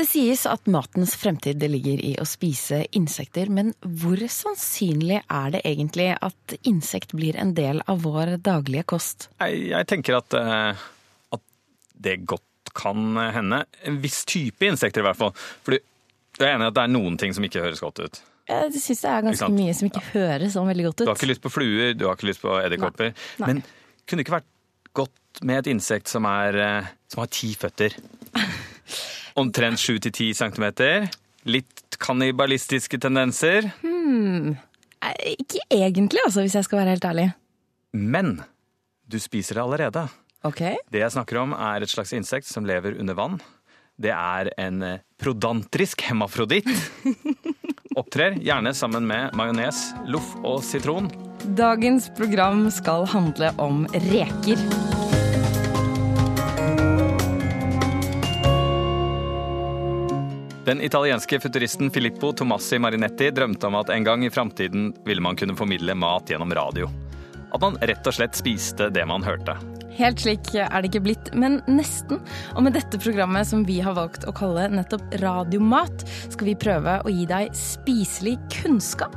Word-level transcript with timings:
Det 0.00 0.06
sies 0.08 0.46
at 0.48 0.64
matens 0.72 1.12
fremtid 1.20 1.60
ligger 1.68 2.00
i 2.00 2.14
å 2.16 2.24
spise 2.24 2.86
insekter, 2.96 3.50
men 3.52 3.74
hvor 3.84 4.16
sannsynlig 4.32 5.18
er 5.20 5.50
det 5.52 5.60
egentlig 5.68 6.06
at 6.16 6.54
insekt 6.64 7.12
blir 7.12 7.36
en 7.36 7.52
del 7.58 7.82
av 7.84 8.00
vår 8.06 8.38
daglige 8.40 8.86
kost? 8.94 9.28
Jeg, 9.42 9.58
jeg 9.74 9.88
tenker 9.90 10.16
at, 10.22 10.36
eh, 10.38 10.80
at 11.36 11.44
det 12.06 12.16
godt 12.24 12.72
kan 12.72 13.12
hende. 13.36 13.58
En 13.84 14.00
viss 14.00 14.22
type 14.24 14.64
insekter 14.64 15.04
i 15.04 15.08
hvert 15.10 15.20
fall. 15.20 15.34
Fordi 15.68 15.82
jeg 15.82 16.48
er 16.48 16.54
enig 16.54 16.70
i 16.70 16.72
at 16.72 16.78
det 16.80 16.86
er 16.86 16.94
noen 16.96 17.20
ting 17.20 17.36
som 17.36 17.44
ikke 17.44 17.66
høres 17.66 17.84
godt 17.84 18.00
ut. 18.00 18.22
Jeg 18.48 18.72
syns 18.80 19.04
det 19.04 19.12
er 19.12 19.28
ganske 19.28 19.50
mye 19.58 19.76
som 19.76 19.92
ikke 19.92 20.06
høres 20.14 20.56
sånn 20.56 20.72
veldig 20.72 20.88
godt 20.88 21.02
ut. 21.02 21.04
Du 21.04 21.12
har 21.12 21.20
ikke 21.20 21.32
lyst 21.34 21.44
på 21.44 21.52
fluer, 21.58 21.92
du 21.92 22.08
har 22.08 22.16
ikke 22.16 22.30
lyst 22.32 22.46
på 22.46 22.56
edderkopper. 22.56 23.12
Men 23.44 23.60
kunne 24.08 24.22
det 24.22 24.30
ikke 24.30 24.38
vært 24.38 24.50
godt 24.96 25.44
med 25.44 25.60
et 25.60 25.72
insekt 25.76 26.08
som, 26.08 26.24
er, 26.24 26.56
eh, 26.56 26.92
som 27.12 27.26
har 27.26 27.34
ti 27.36 27.52
føtter? 27.52 28.00
Omtrent 29.38 29.80
sju 29.80 29.98
til 30.02 30.14
ti 30.14 30.30
centimeter. 30.34 31.08
Litt 31.48 31.98
kannibalistiske 32.00 32.98
tendenser. 33.00 33.70
Hmm. 33.84 34.56
Ikke 35.24 35.62
egentlig, 35.72 36.20
altså, 36.26 36.44
hvis 36.44 36.56
jeg 36.58 36.66
skal 36.66 36.82
være 36.82 36.96
helt 36.96 37.06
ærlig. 37.08 37.28
Men 37.92 38.40
du 39.10 39.18
spiser 39.22 39.58
det 39.58 39.64
allerede. 39.64 40.08
Ok. 40.46 40.60
Det 40.92 41.02
jeg 41.02 41.12
snakker 41.12 41.40
om, 41.42 41.52
er 41.52 41.82
et 41.82 41.92
slags 41.92 42.12
insekt 42.16 42.48
som 42.48 42.68
lever 42.68 42.98
under 43.00 43.16
vann. 43.16 43.40
Det 44.00 44.12
er 44.14 44.52
en 44.60 44.82
eh, 44.82 45.00
prodantrisk 45.20 46.06
hemafroditt. 46.08 46.68
Opptrer 48.00 48.38
gjerne 48.40 48.72
sammen 48.76 49.04
med 49.08 49.34
majones, 49.36 49.90
loff 50.08 50.32
og 50.40 50.62
sitron. 50.64 51.10
Dagens 51.58 52.08
program 52.16 52.68
skal 52.72 53.04
handle 53.10 53.52
om 53.60 53.84
reker. 54.08 54.89
Den 60.70 60.80
italienske 60.80 61.40
futuristen 61.40 61.90
Filippo 61.90 62.32
Tomassi 62.32 62.78
Marinetti 62.78 63.30
drømte 63.34 63.66
om 63.66 63.74
at 63.74 63.88
en 63.90 64.04
gang 64.06 64.22
i 64.22 64.30
framtiden 64.30 64.92
ville 65.02 65.22
man 65.22 65.34
kunne 65.36 65.56
formidle 65.58 65.96
mat 65.98 66.30
gjennom 66.30 66.54
radio. 66.54 66.86
At 67.50 67.64
man 67.64 67.78
rett 67.82 68.06
og 68.06 68.14
slett 68.14 68.38
spiste 68.38 68.86
det 68.94 69.02
man 69.10 69.26
hørte. 69.26 69.56
Helt 69.98 70.22
slik 70.22 70.52
er 70.54 70.70
det 70.80 70.90
ikke 70.90 71.02
blitt, 71.04 71.30
men 71.34 71.58
nesten. 71.70 72.20
Og 72.54 72.64
med 72.66 72.76
dette 72.76 73.00
programmet 73.00 73.48
som 73.48 73.64
vi 73.68 73.80
har 73.82 73.96
valgt 73.98 74.26
å 74.28 74.34
kalle 74.36 74.68
nettopp 74.72 75.16
Radiomat, 75.22 76.04
skal 76.30 76.50
vi 76.52 76.56
prøve 76.58 77.00
å 77.02 77.12
gi 77.12 77.26
deg 77.28 77.50
spiselig 77.56 78.36
kunnskap. 78.54 79.16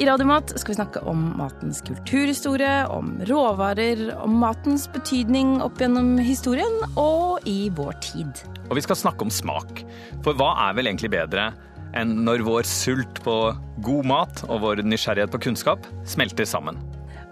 I 0.00 0.06
Radiomat 0.08 0.54
skal 0.56 0.74
vi 0.74 0.78
snakke 0.78 1.02
om 1.08 1.24
matens 1.38 1.82
kulturhistorie, 1.86 2.84
om 2.92 3.16
råvarer, 3.28 4.08
om 4.22 4.38
matens 4.42 4.88
betydning 4.92 5.58
opp 5.64 5.80
gjennom 5.80 6.14
historien 6.22 6.80
og 6.92 7.44
i 7.48 7.68
vår 7.74 7.98
tid. 8.04 8.46
Og 8.68 8.78
vi 8.78 8.84
skal 8.84 8.98
snakke 8.98 9.26
om 9.26 9.32
smak. 9.32 9.84
For 10.24 10.36
hva 10.38 10.54
er 10.68 10.78
vel 10.78 10.92
egentlig 10.92 11.12
bedre 11.16 11.50
enn 11.98 12.22
når 12.24 12.44
vår 12.46 12.68
sult 12.68 13.20
på 13.24 13.36
god 13.84 14.08
mat 14.08 14.44
og 14.48 14.64
vår 14.64 14.84
nysgjerrighet 14.86 15.32
på 15.34 15.46
kunnskap 15.48 15.88
smelter 16.08 16.48
sammen? 16.48 16.80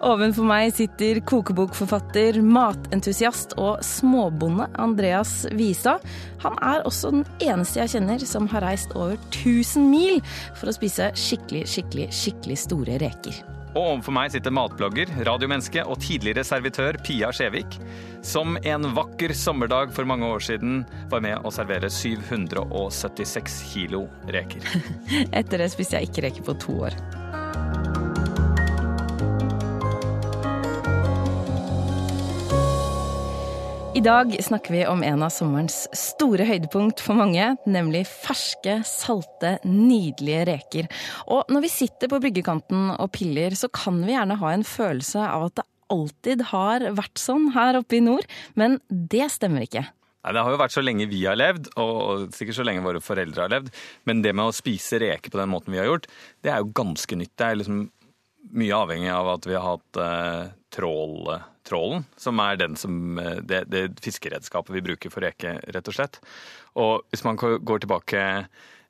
Ovenfor 0.00 0.46
meg 0.48 0.70
sitter 0.72 1.18
kokebokforfatter, 1.28 2.38
matentusiast 2.40 3.52
og 3.60 3.82
småbonde 3.84 4.70
Andreas 4.80 5.42
Visa. 5.52 5.98
Han 6.40 6.56
er 6.64 6.86
også 6.88 7.12
den 7.12 7.26
eneste 7.44 7.82
jeg 7.82 7.92
kjenner 7.98 8.24
som 8.24 8.48
har 8.48 8.64
reist 8.64 8.94
over 8.96 9.18
1000 9.28 9.90
mil 9.92 10.22
for 10.56 10.72
å 10.72 10.76
spise 10.76 11.10
skikkelig, 11.12 11.66
skikkelig, 11.68 12.08
skikkelig 12.16 12.58
store 12.64 12.96
reker. 13.04 13.42
Og 13.70 13.82
overfor 13.84 14.16
meg 14.16 14.32
sitter 14.32 14.54
matblogger, 14.56 15.12
radiomenneske 15.28 15.84
og 15.84 16.00
tidligere 16.02 16.42
servitør 16.48 16.96
Pia 17.06 17.28
Skjevik, 17.36 17.76
som 18.26 18.56
en 18.64 18.88
vakker 18.96 19.36
sommerdag 19.36 19.92
for 19.94 20.08
mange 20.08 20.26
år 20.26 20.42
siden 20.48 20.82
var 21.12 21.22
med 21.22 21.44
å 21.44 21.52
servere 21.54 21.92
776 21.92 23.62
kilo 23.70 24.06
reker. 24.32 24.64
Etter 25.38 25.60
det 25.60 25.70
spiste 25.76 26.00
jeg 26.00 26.08
ikke 26.08 26.30
reker 26.30 26.48
på 26.48 26.58
to 26.64 26.80
år. 26.88 27.02
I 34.00 34.02
dag 34.02 34.44
snakker 34.44 34.72
vi 34.72 34.86
om 34.88 35.02
en 35.04 35.20
av 35.26 35.28
sommerens 35.28 35.82
store 35.92 36.46
høydepunkt 36.48 37.02
for 37.04 37.18
mange, 37.18 37.50
nemlig 37.68 38.06
ferske, 38.08 38.78
salte, 38.88 39.58
nydelige 39.68 40.46
reker. 40.48 40.88
Og 41.28 41.52
når 41.52 41.66
vi 41.66 41.72
sitter 41.74 42.08
på 42.08 42.22
bryggekanten 42.24 42.94
og 42.94 43.10
piller, 43.12 43.52
så 43.52 43.68
kan 43.68 43.98
vi 44.06 44.14
gjerne 44.14 44.38
ha 44.40 44.54
en 44.54 44.64
følelse 44.64 45.20
av 45.20 45.50
at 45.50 45.60
det 45.60 45.66
alltid 45.92 46.46
har 46.48 46.86
vært 46.96 47.20
sånn 47.20 47.50
her 47.52 47.82
oppe 47.82 47.98
i 47.98 48.02
nord, 48.06 48.24
men 48.56 48.80
det 48.88 49.28
stemmer 49.36 49.68
ikke. 49.68 49.84
Nei, 50.24 50.32
Det 50.32 50.46
har 50.46 50.56
jo 50.56 50.64
vært 50.64 50.78
så 50.78 50.86
lenge 50.86 51.10
vi 51.12 51.20
har 51.26 51.36
levd, 51.36 51.68
og 51.76 52.32
sikkert 52.32 52.56
så 52.56 52.64
lenge 52.70 52.88
våre 52.88 53.04
foreldre 53.04 53.44
har 53.44 53.52
levd. 53.52 53.68
Men 54.08 54.24
det 54.24 54.32
med 54.32 54.48
å 54.48 54.56
spise 54.56 54.96
reker 55.04 55.28
på 55.28 55.44
den 55.44 55.52
måten 55.52 55.76
vi 55.76 55.82
har 55.82 55.92
gjort, 55.92 56.08
det 56.40 56.54
er 56.54 56.64
jo 56.64 56.72
ganske 56.72 57.20
nytt. 57.20 57.36
Det 57.36 57.52
er 57.52 57.60
liksom 57.60 57.90
mye 58.50 58.76
avhengig 58.76 59.10
av 59.14 59.28
at 59.34 59.46
vi 59.48 59.56
har 59.56 59.66
hatt 59.66 60.00
eh, 60.00 60.50
trål, 60.74 61.30
trålen, 61.66 62.04
som 62.16 62.40
er 62.42 62.60
som, 62.80 63.18
eh, 63.18 63.38
det, 63.42 63.64
det 63.70 63.84
fiskeredskapet 64.02 64.74
vi 64.74 64.84
bruker 64.90 65.12
for 65.12 65.24
reke, 65.24 65.58
rett 65.74 65.90
og 65.90 65.96
slett. 65.96 66.20
Og 66.80 67.06
hvis 67.10 67.24
man 67.26 67.38
går 67.38 67.82
tilbake 67.82 68.22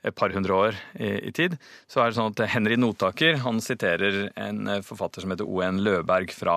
et 0.00 0.16
par 0.16 0.32
hundre 0.32 0.56
år 0.56 0.76
i, 0.96 1.10
i 1.28 1.32
tid, 1.36 1.56
så 1.90 2.00
er 2.00 2.10
det 2.10 2.16
sånn 2.16 2.32
at 2.32 2.44
Henry 2.54 2.78
Notaker 2.80 3.42
han 3.44 3.60
siterer 3.64 4.30
en 4.40 4.62
eh, 4.68 4.84
forfatter 4.84 5.24
som 5.24 5.34
heter 5.34 5.48
O.N. 5.48 5.82
Løberg 5.84 6.32
fra 6.34 6.56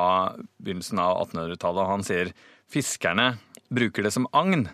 begynnelsen 0.63 1.01
av 1.03 1.25
1800-tallet. 1.25 1.83
og 1.83 1.91
Han 1.91 2.07
sier 2.07 2.31
fiskerne 2.71 3.33
bruker 3.73 4.05
det 4.05 4.13
som 4.15 4.29
agn. 4.35 4.67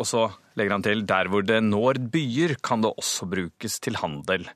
Og 0.00 0.08
så 0.08 0.28
legger 0.58 0.76
han 0.76 0.84
til 0.86 1.04
der 1.08 1.30
hvor 1.30 1.44
det 1.46 1.60
når 1.64 2.00
byer, 2.12 2.56
kan 2.62 2.84
det 2.84 2.92
også 2.94 3.28
brukes 3.30 3.78
til 3.82 3.98
handel. 4.02 4.46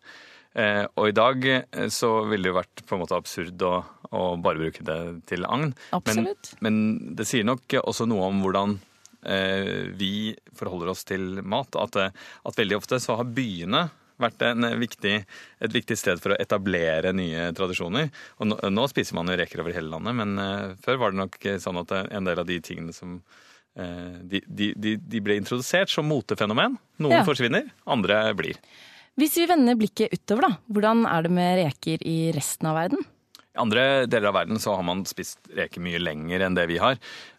Eh, 0.57 0.85
og 0.97 1.11
i 1.11 1.15
dag 1.17 1.43
eh, 1.53 1.89
så 1.93 2.11
ville 2.31 2.47
det 2.47 2.53
jo 2.55 2.57
vært 2.57 2.83
på 2.89 2.97
en 2.97 3.03
måte 3.03 3.17
absurd 3.19 3.61
å, 3.67 3.75
å 4.17 4.23
bare 4.41 4.63
bruke 4.63 4.85
det 4.87 4.99
til 5.29 5.45
agn. 5.45 5.75
Absolutt. 5.97 6.55
Men, 6.65 6.79
men 6.81 7.17
det 7.19 7.27
sier 7.29 7.45
nok 7.45 7.77
også 7.83 8.07
noe 8.09 8.31
om 8.31 8.41
hvordan 8.45 8.79
eh, 9.29 9.93
vi 10.01 10.33
forholder 10.57 10.95
oss 10.95 11.05
til 11.05 11.43
mat. 11.45 11.77
At, 11.77 11.99
at 12.09 12.61
veldig 12.63 12.79
ofte 12.81 13.01
så 13.05 13.19
har 13.21 13.29
byene 13.37 13.87
vært 14.17 14.41
en 14.49 14.65
viktig, 14.81 15.13
et 15.61 15.75
viktig 15.77 15.99
sted 16.01 16.23
for 16.25 16.33
å 16.33 16.39
etablere 16.41 17.11
nye 17.13 17.51
tradisjoner. 17.53 18.09
Og 18.41 18.49
nå, 18.49 18.57
nå 18.73 18.87
spiser 18.89 19.19
man 19.19 19.29
jo 19.29 19.37
reker 19.37 19.61
over 19.61 19.77
hele 19.77 19.93
landet, 19.93 20.17
men 20.17 20.79
før 20.81 21.03
var 21.03 21.13
det 21.13 21.21
nok 21.21 21.37
sånn 21.61 21.83
at 21.83 21.93
en 22.01 22.25
del 22.25 22.41
av 22.41 22.49
de 22.49 22.57
tingene 22.65 22.97
som 22.97 23.19
eh, 23.77 24.17
de, 24.25 24.41
de, 24.49 24.71
de, 24.73 24.95
de 25.05 25.21
ble 25.21 25.37
introdusert 25.37 25.93
som 25.93 26.09
motefenomen. 26.09 26.79
Noen 26.97 27.19
Ja. 27.19 27.27
forsvinner, 27.29 27.69
andre 27.85 28.23
blir. 28.41 28.57
Hvis 29.17 29.37
vi 29.41 29.47
vender 29.49 29.79
blikket 29.81 30.13
utover, 30.13 30.45
da, 30.45 30.57
hvordan 30.69 31.07
er 31.09 31.25
det 31.25 31.33
med 31.33 31.61
reker 31.63 32.03
i 32.05 32.17
resten 32.37 32.69
av 32.69 32.77
verden? 32.77 33.05
I 33.57 33.63
andre 33.63 34.05
deler 34.05 34.29
av 34.29 34.37
verden 34.37 34.61
så 34.61 34.75
har 34.77 34.85
man 34.85 35.07
spist 35.09 35.49
reker 35.57 35.81
mye 35.81 36.01
lenger 36.03 36.45
enn 36.45 36.57
det 36.59 36.67
vi 36.69 36.77
har. 36.77 36.99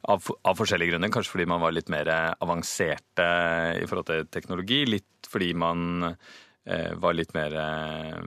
Av, 0.10 0.26
av 0.26 0.58
forskjellige 0.58 0.96
grunner. 0.96 1.12
Kanskje 1.14 1.36
fordi 1.36 1.46
man 1.54 1.62
var 1.62 1.76
litt 1.78 1.92
mer 1.94 2.10
avanserte 2.10 3.28
i 3.78 3.86
forhold 3.86 4.10
til 4.10 4.26
teknologi. 4.34 4.80
Litt 4.90 5.30
fordi 5.30 5.52
man 5.54 6.08
eh, 6.10 6.96
var 6.98 7.14
litt 7.14 7.38
mer 7.38 7.54
eh, 7.62 8.24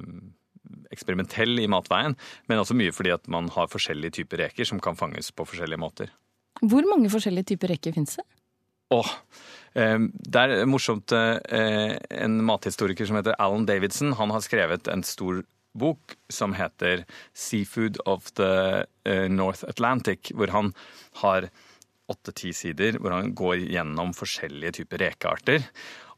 eksperimentell 0.94 1.58
i 1.58 1.66
matveien. 1.74 2.14
Men 2.46 2.62
også 2.62 2.78
mye 2.78 2.94
fordi 2.94 3.16
at 3.16 3.26
man 3.32 3.50
har 3.56 3.70
forskjellige 3.72 4.20
typer 4.20 4.44
reker 4.44 4.70
som 4.70 4.78
kan 4.78 4.98
fanges 4.98 5.32
på 5.34 5.48
forskjellige 5.50 5.82
måter. 5.82 6.14
Hvor 6.62 6.86
mange 6.86 7.10
forskjellige 7.10 7.56
typer 7.56 7.74
reker 7.74 7.98
finnes 7.98 8.14
det? 8.20 8.28
Åh, 8.94 9.10
det 9.74 10.40
er 10.40 10.66
morsomt. 10.66 11.12
eh, 11.12 11.96
En 12.10 12.44
mathistoriker 12.44 13.06
som 13.06 13.16
heter 13.16 13.36
Alan 13.38 13.66
Davidson, 13.66 14.12
han 14.18 14.30
har 14.30 14.40
skrevet 14.40 14.88
en 14.88 15.02
stor 15.02 15.44
bok 15.72 16.16
som 16.28 16.54
heter 16.58 17.04
Seafood 17.32 18.00
of 18.06 18.32
the 18.34 18.84
eh, 19.06 19.28
North 19.30 19.64
Atlantic, 19.68 20.32
hvor 20.34 20.50
han 20.50 20.72
har 21.22 21.50
åtte-ti 22.10 22.50
sider 22.52 22.98
hvor 22.98 23.14
han 23.14 23.34
går 23.38 23.70
gjennom 23.70 24.10
forskjellige 24.16 24.80
typer 24.80 25.04
rekearter. 25.04 25.62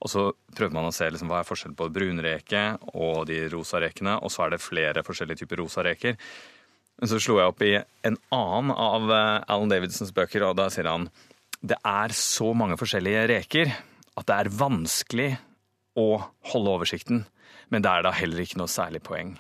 Og 0.01 0.11
så 0.11 0.23
prøver 0.57 0.75
man 0.75 0.89
å 0.89 0.95
se 0.95 1.11
liksom, 1.11 1.29
hva 1.29 1.43
er 1.43 1.47
forskjellen 1.47 1.77
på 1.79 1.91
brunreke 1.93 2.63
og 2.95 3.27
de 3.29 3.45
rosa 3.53 3.83
rekene, 3.85 4.17
og 4.19 4.33
så 4.33 4.47
er 4.47 4.55
det 4.55 4.65
flere 4.65 5.05
forskjellige 5.05 5.45
typer 5.45 5.61
rosa 5.61 5.85
reker. 5.85 6.17
Men 6.99 7.11
så 7.11 7.21
slo 7.21 7.39
jeg 7.39 7.53
opp 7.53 7.63
i 7.67 7.77
en 8.09 8.17
annen 8.33 8.73
av 8.73 9.13
eh, 9.13 9.45
Alan 9.53 9.71
Davidsons 9.71 10.15
bøker, 10.17 10.49
og 10.49 10.57
da 10.57 10.71
sier 10.73 10.89
han 10.89 11.11
det 11.63 11.79
er 11.87 12.15
så 12.17 12.51
mange 12.59 12.77
forskjellige 12.81 13.27
reker 13.31 13.71
at 14.19 14.29
det 14.29 14.35
er 14.37 14.51
vanskelig 14.59 15.31
å 15.99 16.09
holde 16.53 16.75
oversikten. 16.75 17.23
Men 17.73 17.85
det 17.85 17.93
er 17.93 18.05
da 18.05 18.13
heller 18.17 18.43
ikke 18.43 18.59
noe 18.61 18.71
særlig 18.71 19.01
poeng. 19.07 19.37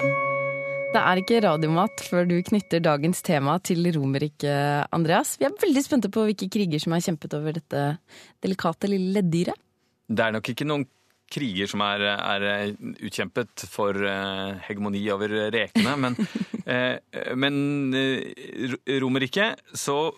Det 0.93 1.01
er 1.01 1.21
ikke 1.23 1.41
radiomat 1.45 2.03
før 2.05 2.27
du 2.29 2.37
knytter 2.45 2.83
dagens 2.85 3.23
tema 3.25 3.57
til 3.65 3.87
Romerriket, 3.97 4.89
Andreas. 4.93 5.35
Vi 5.41 5.49
er 5.49 5.55
veldig 5.61 5.83
spente 5.85 6.11
på 6.13 6.27
hvilke 6.29 6.51
kriger 6.53 6.83
som 6.83 6.95
er 6.95 7.05
kjempet 7.05 7.37
over 7.39 7.57
dette 7.57 7.85
delikate 8.45 8.91
lille 8.93 9.17
leddyret. 9.17 9.57
Det 10.13 10.25
er 10.25 10.35
nok 10.37 10.53
ikke 10.53 10.69
noen 10.69 10.85
kriger 11.33 11.71
som 11.71 11.81
er, 11.87 12.05
er 12.05 12.75
utkjempet 12.77 13.65
for 13.73 13.97
eh, 13.97 14.59
hegemoni 14.67 15.01
over 15.15 15.33
rekene, 15.55 15.95
men, 15.97 16.19
eh, 16.69 16.99
men 17.41 17.57
eh, 17.97 18.77
Romerriket 19.01 19.65
så 19.73 20.11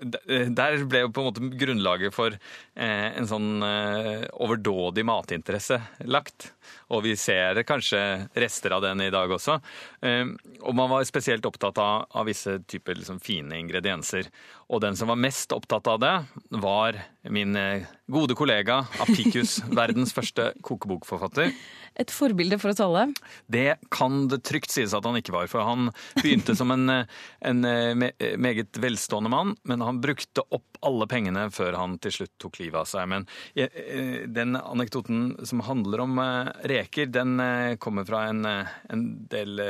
der 0.00 0.84
ble 0.88 1.04
jo 1.04 1.10
på 1.12 1.22
en 1.22 1.28
måte 1.28 1.48
grunnlaget 1.60 2.14
for 2.16 2.34
eh, 2.34 3.08
en 3.10 3.28
sånn 3.28 3.64
eh, 3.66 4.24
overdådig 4.40 5.04
matinteresse 5.06 5.80
lagt. 6.08 6.52
Og 6.90 7.04
vi 7.04 7.16
ser 7.20 7.62
kanskje 7.68 8.00
rester 8.32 8.76
av 8.76 8.84
den 8.84 9.04
i 9.04 9.10
dag 9.12 9.30
også. 9.30 9.58
Eh, 10.00 10.26
og 10.60 10.76
man 10.76 10.90
var 10.92 11.04
spesielt 11.08 11.46
opptatt 11.48 11.78
av, 11.80 12.06
av 12.10 12.28
visse 12.28 12.58
typer 12.70 12.98
liksom, 12.98 13.20
fine 13.24 13.58
ingredienser. 13.60 14.30
Og 14.70 14.82
den 14.84 14.96
som 14.96 15.10
var 15.10 15.20
mest 15.20 15.52
opptatt 15.52 15.90
av 15.90 16.00
det, 16.02 16.14
var 16.62 17.00
min 17.28 17.56
eh, 17.58 17.88
gode 18.10 18.36
kollega 18.38 18.84
Apikus, 19.02 19.58
verdens 19.80 20.14
første 20.16 20.52
kokebokforfatter. 20.66 21.52
Et 22.00 22.12
forbilde 22.14 22.56
for 22.62 22.72
oss 22.72 22.80
alle? 22.80 23.08
Det 23.50 23.74
kan 23.92 24.28
det 24.30 24.44
trygt 24.46 24.72
sies 24.72 24.94
at 24.96 25.04
han 25.04 25.18
ikke 25.18 25.34
var. 25.34 25.50
For 25.50 25.66
han 25.66 25.90
begynte 26.20 26.54
som 26.56 26.70
en, 26.72 26.86
en 26.86 27.60
meget 27.60 28.78
velstående 28.80 29.32
mann, 29.32 29.56
men 29.68 29.82
han 29.84 29.98
brukte 30.00 30.46
opp 30.54 30.70
alle 30.86 31.06
pengene 31.10 31.48
før 31.52 31.76
han 31.76 31.96
til 32.02 32.14
slutt 32.14 32.32
tok 32.40 32.60
livet 32.60 32.80
av 32.82 32.88
seg. 32.88 33.08
Men 33.10 33.26
eh, 33.54 34.26
den 34.30 34.56
anekdoten 34.56 35.34
som 35.48 35.62
handler 35.66 36.04
om 36.04 36.18
eh, 36.22 36.52
reker, 36.72 37.10
den 37.12 37.36
eh, 37.42 37.76
kommer 37.82 38.06
fra 38.08 38.24
en, 38.30 38.44
en 38.46 39.04
del 39.30 39.60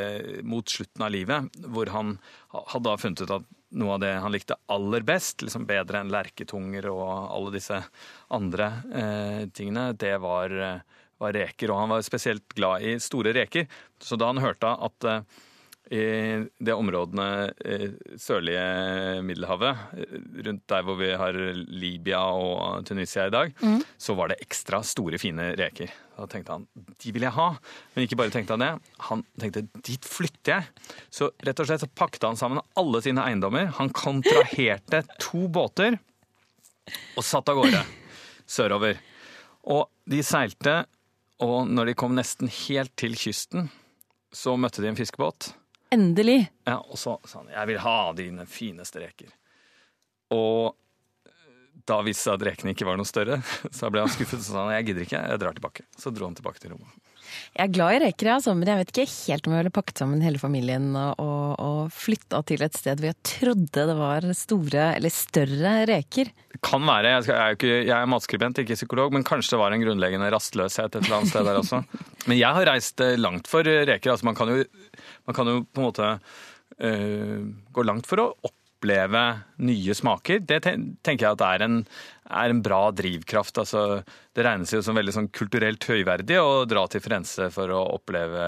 mot 0.47 0.69
slutten 0.69 1.05
av 1.07 1.13
livet, 1.15 1.59
hvor 1.71 1.91
han 1.95 2.15
hadde 2.53 2.87
da 2.87 2.97
funnet 3.01 3.25
ut 3.25 3.35
at 3.41 3.49
noe 3.81 3.95
av 3.95 4.01
det 4.03 4.15
han 4.19 4.33
likte 4.35 4.59
aller 4.73 5.05
best, 5.07 5.45
liksom 5.47 5.67
bedre 5.69 6.01
enn 6.01 6.11
lerketunger 6.11 6.89
og 6.91 7.05
alle 7.11 7.53
disse 7.55 7.79
andre 8.35 8.73
eh, 8.91 9.45
tingene, 9.55 9.93
det 9.95 10.17
var 10.23 10.57
var 11.21 11.37
reker, 11.37 11.71
og 11.71 11.83
han 11.83 11.93
var 11.93 12.05
spesielt 12.07 12.57
glad 12.57 12.85
i 12.87 12.97
store 13.03 13.35
reker. 13.37 13.69
Så 14.01 14.19
da 14.21 14.31
han 14.31 14.41
hørte 14.43 14.73
at 14.73 15.09
eh, 15.09 15.41
i 15.91 16.03
de 16.63 16.75
områdene 16.75 17.25
sørlige 18.21 19.23
Middelhavet, 19.27 19.81
rundt 20.47 20.63
der 20.71 20.85
hvor 20.87 20.99
vi 21.01 21.09
har 21.19 21.39
Libya 21.67 22.21
og 22.31 22.85
Tunisia 22.87 23.27
i 23.27 23.33
dag, 23.35 23.51
mm. 23.59 23.81
så 23.99 24.15
var 24.19 24.31
det 24.31 24.39
ekstra 24.45 24.83
store, 24.87 25.19
fine 25.19 25.51
reker. 25.59 25.91
Da 26.15 26.29
tenkte 26.31 26.55
han 26.55 26.69
de 27.01 27.15
vil 27.17 27.27
jeg 27.27 27.35
ha. 27.35 27.49
Men 27.95 28.07
ikke 28.07 28.21
bare 28.21 28.35
tenkte 28.35 28.55
han 28.55 28.63
det, 28.63 28.71
han 29.09 29.25
tenkte 29.43 29.65
dit 29.87 30.07
flytter 30.07 30.61
jeg. 30.61 30.87
Så 31.11 31.33
rett 31.43 31.63
og 31.63 31.71
slett 31.71 31.83
så 31.83 31.91
pakket 31.91 32.29
han 32.29 32.39
sammen 32.39 32.63
alle 32.79 33.03
sine 33.03 33.27
eiendommer. 33.27 33.73
Han 33.81 33.91
kontraherte 33.91 35.03
to 35.19 35.49
båter 35.51 35.99
og 37.19 37.27
satt 37.27 37.51
av 37.51 37.59
gårde 37.59 37.83
sørover. 38.51 39.03
Og 39.71 39.89
de 40.11 40.23
seilte 40.27 40.83
og 41.41 41.71
når 41.73 41.91
de 41.91 41.97
kom 41.97 42.13
nesten 42.17 42.51
helt 42.67 42.93
til 43.01 43.17
kysten, 43.17 43.71
så 44.31 44.55
møtte 44.61 44.85
de 44.85 44.91
en 44.91 44.99
fiskebåt. 44.99 45.55
Endelig. 45.91 46.51
Ja, 46.65 46.79
Og 46.79 46.99
så 46.99 47.19
sa 47.25 47.39
han 47.39 47.49
'jeg 47.49 47.67
vil 47.67 47.79
ha 47.79 48.13
dine 48.13 48.47
fine 48.47 48.85
streker. 48.85 49.31
Og 50.31 50.77
da 51.91 52.01
viste 52.07 52.29
seg 52.29 52.39
at 52.39 52.49
rekene 52.53 52.75
ikke 52.75 52.89
var 52.89 52.99
noe 53.01 53.09
større, 53.09 53.41
så 53.77 53.93
ble 53.93 54.07
han 54.07 54.13
skuffet 54.13 54.41
og 54.41 54.47
sa 54.47 54.65
han 54.65 54.75
'jeg 54.79 54.91
gidder 54.91 55.07
ikke, 55.07 55.23
jeg 55.35 55.45
drar 55.45 55.57
tilbake'. 55.59 55.87
Så 55.99 56.15
dro 56.15 56.31
han 56.31 56.39
tilbake 56.39 56.63
til 56.63 56.75
rommet. 56.75 56.99
Jeg 57.55 57.67
er 57.67 57.73
glad 57.75 57.95
i 57.95 58.01
reker, 58.05 58.31
altså, 58.35 58.55
men 58.59 58.69
jeg 58.71 58.81
vet 58.81 58.91
ikke 58.93 59.07
helt 59.11 59.47
om 59.47 59.55
jeg 59.55 59.63
ville 59.63 59.75
pakket 59.75 60.03
sammen 60.03 60.23
hele 60.25 60.41
familien 60.41 60.89
og, 60.99 61.55
og, 61.59 61.81
flytta 61.95 62.43
til 62.47 62.63
et 62.65 62.77
sted 62.79 63.01
hvor 63.01 63.11
jeg 63.11 63.19
trodde 63.27 63.87
det 63.91 63.97
var 63.99 64.27
store, 64.37 64.85
eller 64.99 65.15
større 65.15 65.73
reker. 65.91 66.31
Det 66.55 66.61
kan 66.67 66.85
være. 66.87 67.15
Jeg, 67.17 67.35
er, 67.35 67.57
ikke, 67.57 67.73
jeg 67.89 67.97
er 67.97 68.11
matskribent, 68.11 68.63
ikke 68.63 68.79
psykolog, 68.79 69.15
men 69.15 69.27
kanskje 69.27 69.57
det 69.57 69.63
var 69.63 69.75
en 69.75 69.83
grunnleggende 69.85 70.31
rastløshet 70.35 70.95
et 70.95 71.03
eller 71.05 71.21
annet 71.21 71.33
sted 71.33 71.47
der 71.49 71.61
også. 71.63 71.83
Men 72.29 72.37
jeg 72.37 72.53
har 72.53 72.69
reist 72.69 73.01
eh, 73.01 73.17
langt 73.17 73.49
for 73.49 73.65
reker. 73.65 74.13
altså 74.13 74.27
Man 74.29 74.37
kan 74.37 74.51
jo, 74.53 74.65
man 75.27 75.37
kan 75.37 75.49
jo 75.49 75.63
på 75.65 75.81
en 75.81 75.87
måte 75.87 76.09
øh, 76.85 77.47
gå 77.73 77.85
langt 77.87 78.09
for 78.11 78.21
å 78.21 78.27
opp 78.37 78.60
oppleve 78.81 79.41
nye 79.61 79.94
smaker, 79.94 80.41
det 80.41 80.62
tenker 80.65 81.27
jeg 81.27 81.37
at 81.37 81.43
er 81.44 81.65
en, 81.67 81.77
er 82.25 82.50
en 82.50 82.62
bra 82.65 82.91
drivkraft. 82.91 83.59
Altså, 83.61 84.03
det 84.32 84.44
regnes 84.47 84.73
jo 84.73 84.81
som 84.82 84.97
veldig 84.97 85.12
sånn 85.12 85.29
kulturelt 85.29 85.85
høyverdig 85.85 86.38
å 86.41 86.65
dra 86.65 86.87
til 86.88 87.03
Firenze 87.05 87.50
for 87.53 87.69
å 87.69 87.82
oppleve 87.99 88.47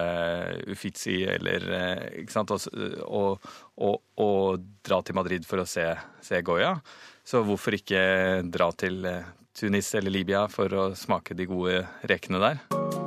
Uffizi 0.72 1.22
eller 1.28 1.68
eh, 1.68 2.22
ikke 2.22 2.32
sant? 2.32 2.54
Og, 2.54 3.44
og, 3.76 4.00
og, 4.16 4.64
dra 4.82 5.02
til 5.04 5.14
Madrid 5.20 5.46
for 5.46 5.62
å 5.62 5.68
se, 5.68 5.84
se 6.24 6.40
Goya. 6.42 6.78
Så 7.24 7.44
hvorfor 7.46 7.76
ikke 7.76 8.42
dra 8.48 8.72
til 8.72 9.04
eh, 9.04 9.28
Tunis 9.52 9.92
eller 9.94 10.16
Libya 10.16 10.46
for 10.48 10.72
å 10.72 10.90
smake 10.96 11.36
de 11.36 11.50
gode 11.50 11.84
rekene 12.08 12.40
der? 12.40 13.01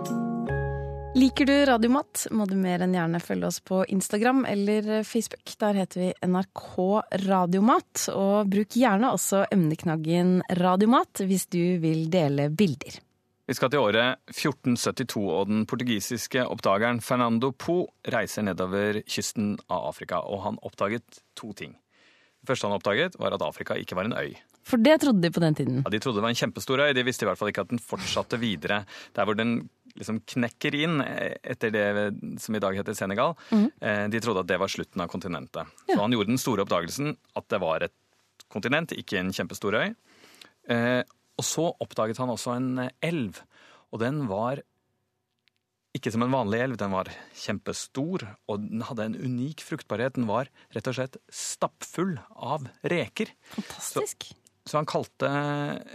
Liker 1.16 1.46
du 1.46 1.54
Radiomat, 1.66 2.26
må 2.36 2.44
du 2.44 2.58
mer 2.60 2.82
enn 2.84 2.92
gjerne 2.92 3.22
følge 3.24 3.48
oss 3.48 3.62
på 3.64 3.78
Instagram 3.88 4.42
eller 4.50 4.90
Facebook. 5.08 5.48
Der 5.62 5.78
heter 5.80 6.02
vi 6.02 6.10
NRK 6.28 6.66
Radiomat. 7.24 8.10
Og 8.12 8.50
bruk 8.52 8.76
gjerne 8.76 9.14
også 9.16 9.46
emneknaggen 9.56 10.42
Radiomat 10.60 11.22
hvis 11.24 11.48
du 11.48 11.78
vil 11.80 12.10
dele 12.12 12.50
bilder. 12.52 12.98
Vi 13.48 13.56
skal 13.56 13.72
til 13.72 13.80
året 13.86 14.20
1472, 14.34 15.24
og 15.24 15.48
den 15.54 15.64
portugisiske 15.70 16.44
oppdageren 16.52 17.00
Fernando 17.00 17.54
Po 17.56 17.78
reiser 18.12 18.44
nedover 18.50 19.00
kysten 19.08 19.54
av 19.70 19.88
Afrika, 19.94 20.20
og 20.20 20.44
han 20.50 20.60
oppdaget 20.68 21.22
to 21.40 21.54
ting. 21.56 21.78
Det 22.44 22.52
første 22.52 22.68
han 22.68 22.76
oppdaget, 22.76 23.16
var 23.22 23.38
at 23.38 23.48
Afrika 23.48 23.80
ikke 23.80 23.96
var 23.96 24.10
en 24.10 24.18
øy. 24.20 24.36
For 24.66 24.82
det 24.82 24.98
trodde 25.06 25.22
de 25.22 25.32
på 25.32 25.40
den 25.46 25.56
tiden? 25.56 25.80
Ja, 25.86 25.94
De 25.94 26.02
trodde 26.02 26.20
det 26.20 26.26
var 26.26 26.34
en 26.34 26.42
kjempestor 26.42 26.82
øy. 26.82 26.92
De 26.98 27.06
visste 27.06 27.24
i 27.24 27.30
hvert 27.30 27.40
fall 27.40 27.54
ikke 27.54 27.64
at 27.70 27.72
den 27.72 27.80
fortsatte 27.80 28.42
videre 28.42 28.84
der 29.16 29.30
hvor 29.30 29.38
den 29.38 29.70
liksom 29.96 30.20
knekker 30.36 30.76
inn 30.78 31.00
eh, 31.04 31.36
etter 31.44 31.72
det 31.74 31.86
som 32.44 32.56
i 32.56 32.62
dag 32.64 32.78
heter 32.78 32.98
Senegal. 32.98 33.36
Mm. 33.52 33.68
De 34.12 34.22
trodde 34.24 34.44
at 34.44 34.50
det 34.50 34.60
var 34.62 34.72
slutten 34.72 35.04
av 35.04 35.12
kontinentet. 35.12 35.72
Ja. 35.88 35.96
Så 35.96 36.02
han 36.04 36.16
gjorde 36.16 36.34
den 36.34 36.42
store 36.42 36.66
oppdagelsen 36.66 37.16
at 37.36 37.48
det 37.52 37.62
var 37.64 37.88
et 37.88 37.96
kontinent, 38.52 38.94
ikke 38.96 39.20
en 39.20 39.34
kjempestor 39.36 39.76
øy. 39.80 39.90
Eh, 40.72 41.02
og 41.36 41.46
så 41.46 41.68
oppdaget 41.84 42.20
han 42.22 42.32
også 42.32 42.56
en 42.56 42.88
elv, 43.04 43.42
og 43.92 44.02
den 44.02 44.26
var 44.30 44.62
ikke 45.96 46.12
som 46.12 46.26
en 46.26 46.34
vanlig 46.34 46.60
elv, 46.60 46.78
den 46.80 46.92
var 46.92 47.08
kjempestor, 47.40 48.26
og 48.52 48.64
den 48.66 48.84
hadde 48.84 49.06
en 49.08 49.16
unik 49.16 49.64
fruktbarhet. 49.64 50.18
Den 50.18 50.28
var 50.28 50.50
rett 50.76 50.90
og 50.92 50.98
slett 50.98 51.16
stappfull 51.32 52.18
av 52.36 52.66
reker. 52.84 53.32
Fantastisk. 53.54 54.28
Så, 54.28 54.68
så 54.68 54.80
han 54.82 54.90
kalte 54.92 55.30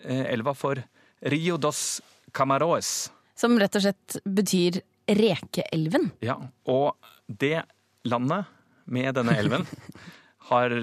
elva 0.08 0.54
for 0.56 0.80
Rio 1.20 1.58
dos 1.60 2.00
Camaroes. 2.32 3.10
Som 3.40 3.56
rett 3.60 3.76
og 3.78 3.86
slett 3.86 4.18
betyr 4.28 4.82
Rekeelven. 5.10 6.10
Ja, 6.22 6.36
og 6.68 6.92
det 7.26 7.62
landet 8.06 8.50
med 8.84 9.16
denne 9.16 9.36
elven 9.40 9.64
har 10.50 10.74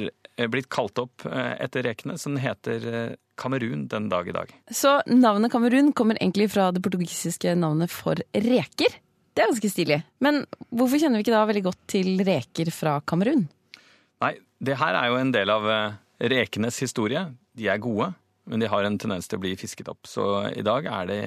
blitt 0.52 0.70
kalt 0.74 1.00
opp 1.02 1.26
eh, 1.30 1.54
etter 1.64 1.86
rekene, 1.86 2.18
så 2.18 2.32
den 2.32 2.42
heter 2.42 2.88
eh, 2.90 3.16
Kamerun 3.38 3.86
den 3.92 4.08
dag 4.10 4.28
i 4.28 4.34
dag. 4.36 4.54
Så 4.74 4.98
navnet 5.06 5.54
Kamerun 5.54 5.94
kommer 5.98 6.18
egentlig 6.18 6.50
fra 6.54 6.72
det 6.74 6.82
portugisiske 6.86 7.54
navnet 7.60 7.94
for 7.94 8.18
reker? 8.34 8.98
Det 9.38 9.44
er 9.44 9.52
ganske 9.52 9.70
stilig. 9.70 10.00
Men 10.24 10.42
hvorfor 10.74 10.98
kjenner 10.98 11.22
vi 11.22 11.28
ikke 11.28 11.36
da 11.36 11.46
veldig 11.46 11.66
godt 11.68 11.84
til 11.94 12.24
reker 12.26 12.72
fra 12.74 12.98
Kamerun? 13.06 13.46
Nei, 14.24 14.34
det 14.58 14.80
her 14.82 14.98
er 14.98 15.12
jo 15.12 15.20
en 15.22 15.34
del 15.36 15.54
av 15.54 15.70
eh, 15.70 16.00
rekenes 16.34 16.82
historie. 16.82 17.28
De 17.58 17.70
er 17.70 17.82
gode, 17.82 18.10
men 18.50 18.64
de 18.64 18.72
har 18.72 18.88
en 18.88 18.98
tendens 18.98 19.30
til 19.30 19.38
å 19.38 19.46
bli 19.46 19.54
fisket 19.60 19.94
opp. 19.94 20.10
Så 20.10 20.26
i 20.58 20.66
dag 20.66 20.90
er 20.90 21.12
det 21.12 21.22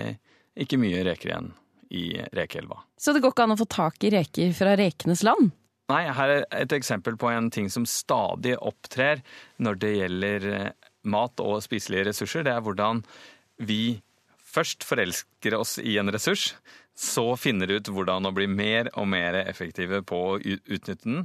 ikke 0.60 0.78
mye 0.80 1.04
reker 1.06 1.32
igjen 1.32 1.50
i 1.90 2.04
rekeelva. 2.36 2.78
Så 3.00 3.14
det 3.14 3.22
går 3.24 3.34
ikke 3.34 3.46
an 3.48 3.56
å 3.56 3.60
få 3.60 3.66
tak 3.70 4.04
i 4.06 4.12
reker 4.14 4.52
fra 4.54 4.76
rekenes 4.78 5.24
land? 5.26 5.50
Nei, 5.90 6.04
her 6.14 6.32
er 6.36 6.44
et 6.54 6.74
eksempel 6.76 7.16
på 7.18 7.32
en 7.32 7.48
ting 7.50 7.66
som 7.72 7.86
stadig 7.88 8.54
opptrer 8.62 9.24
når 9.58 9.80
det 9.82 9.90
gjelder 9.96 10.46
eh, 10.54 10.68
mat 11.10 11.42
og 11.42 11.58
spiselige 11.64 12.10
ressurser. 12.12 12.46
Det 12.46 12.52
er 12.54 12.62
hvordan 12.62 13.02
vi 13.66 13.98
først 14.50 14.86
forelsker 14.86 15.56
oss 15.58 15.78
i 15.82 15.96
en 15.98 16.12
ressurs, 16.12 16.52
så 16.94 17.32
finner 17.40 17.72
ut 17.72 17.90
hvordan 17.90 18.28
å 18.28 18.34
bli 18.36 18.46
mer 18.50 18.90
og 18.98 19.08
mer 19.10 19.40
effektive 19.42 20.02
på 20.06 20.18
å 20.32 20.38
utnytte 20.38 21.06
den, 21.06 21.24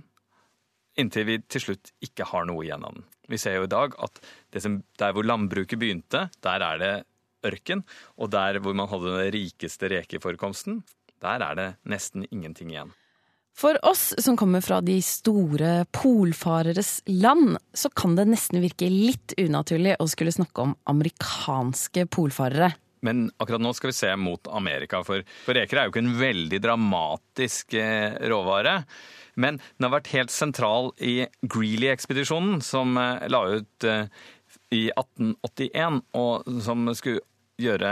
inntil 0.96 1.28
vi 1.28 1.40
til 1.52 1.64
slutt 1.66 1.92
ikke 2.06 2.28
har 2.32 2.48
noe 2.48 2.64
igjen 2.64 2.86
av 2.88 2.96
den. 2.96 3.06
Vi 3.30 3.40
ser 3.42 3.58
jo 3.58 3.66
i 3.68 3.72
dag 3.72 3.98
at 4.02 4.22
som, 4.62 4.80
der 5.02 5.14
hvor 5.16 5.26
landbruket 5.28 5.82
begynte, 5.82 6.30
der 6.46 6.64
er 6.64 6.82
det 6.82 6.94
ørken. 7.46 7.86
Og 8.20 8.34
der 8.34 8.60
hvor 8.60 8.78
man 8.78 8.90
hadde 8.92 9.16
den 9.16 9.34
rikeste 9.36 9.92
rekeforekomsten, 9.94 10.84
der 11.24 11.44
er 11.46 11.58
det 11.58 11.72
nesten 11.88 12.28
ingenting 12.30 12.74
igjen. 12.74 12.94
For 13.56 13.78
oss 13.88 14.10
som 14.20 14.36
kommer 14.36 14.60
fra 14.60 14.82
de 14.84 14.98
store 15.00 15.86
polfareres 15.96 16.98
land, 17.08 17.56
så 17.72 17.88
kan 17.96 18.18
det 18.18 18.28
nesten 18.28 18.60
virke 18.60 18.90
litt 18.92 19.32
unaturlig 19.40 19.96
å 20.04 20.10
skulle 20.12 20.34
snakke 20.36 20.66
om 20.66 20.74
amerikanske 20.92 22.04
polfarere. 22.12 22.74
Men 23.06 23.30
akkurat 23.40 23.64
nå 23.64 23.72
skal 23.78 23.94
vi 23.94 23.96
se 23.96 24.10
mot 24.20 24.50
Amerika, 24.52 25.04
for, 25.08 25.24
for 25.46 25.56
reker 25.56 25.80
er 25.80 25.88
jo 25.88 25.94
ikke 25.94 26.04
en 26.04 26.18
veldig 26.20 26.60
dramatisk 26.64 27.78
eh, 27.80 28.18
råvare. 28.28 28.80
Men 29.40 29.60
den 29.60 29.88
har 29.88 29.94
vært 29.98 30.12
helt 30.16 30.34
sentral 30.34 30.92
i 31.00 31.22
Greeley-ekspedisjonen, 31.46 32.60
som 32.66 32.98
eh, 33.00 33.28
la 33.32 33.44
ut 33.56 33.88
eh, 33.88 34.10
i 34.74 34.88
1881, 34.96 36.02
og 36.18 36.50
som 36.66 36.90
skulle 36.98 37.24
gjøre 37.62 37.92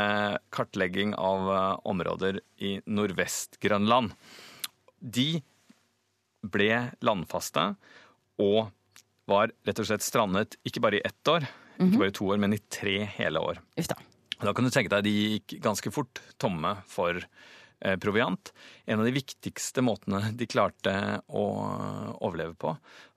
kartlegging 0.53 1.15
av 1.15 1.49
eh, 1.53 1.81
områder 1.89 2.39
i 2.63 2.77
Nordvest-Grønland. 2.85 4.13
De 4.99 5.27
ble 6.43 6.71
landfaste, 7.03 7.73
og 8.43 8.71
var 9.29 9.53
rett 9.63 9.79
og 9.79 9.87
slett 9.87 10.03
strandet 10.03 10.57
ikke 10.67 10.81
bare 10.83 10.99
i 10.99 11.05
ett 11.07 11.29
år, 11.31 11.45
ikke 11.79 11.99
bare 12.01 12.11
i 12.11 12.17
to 12.19 12.27
år, 12.33 12.41
men 12.43 12.55
i 12.55 12.63
tre 12.71 12.97
hele 13.17 13.39
år. 13.39 13.61
Ufta. 13.79 13.95
da. 13.95 14.09
Da 14.43 14.53
kan 14.55 14.65
du 14.67 14.71
tenke 14.73 14.91
deg 14.91 15.05
de 15.05 15.13
gikk 15.37 15.57
ganske 15.63 15.91
fort 15.93 16.19
tomme 16.41 16.73
for 16.89 17.15
eh, 17.15 17.95
proviant. 18.01 18.51
En 18.85 18.99
av 18.99 19.07
de 19.07 19.13
viktigste 19.15 19.83
måtene 19.85 20.33
de 20.35 20.47
klarte 20.49 20.93
å 21.31 21.45
overleve 22.19 22.57
på, 22.59 22.73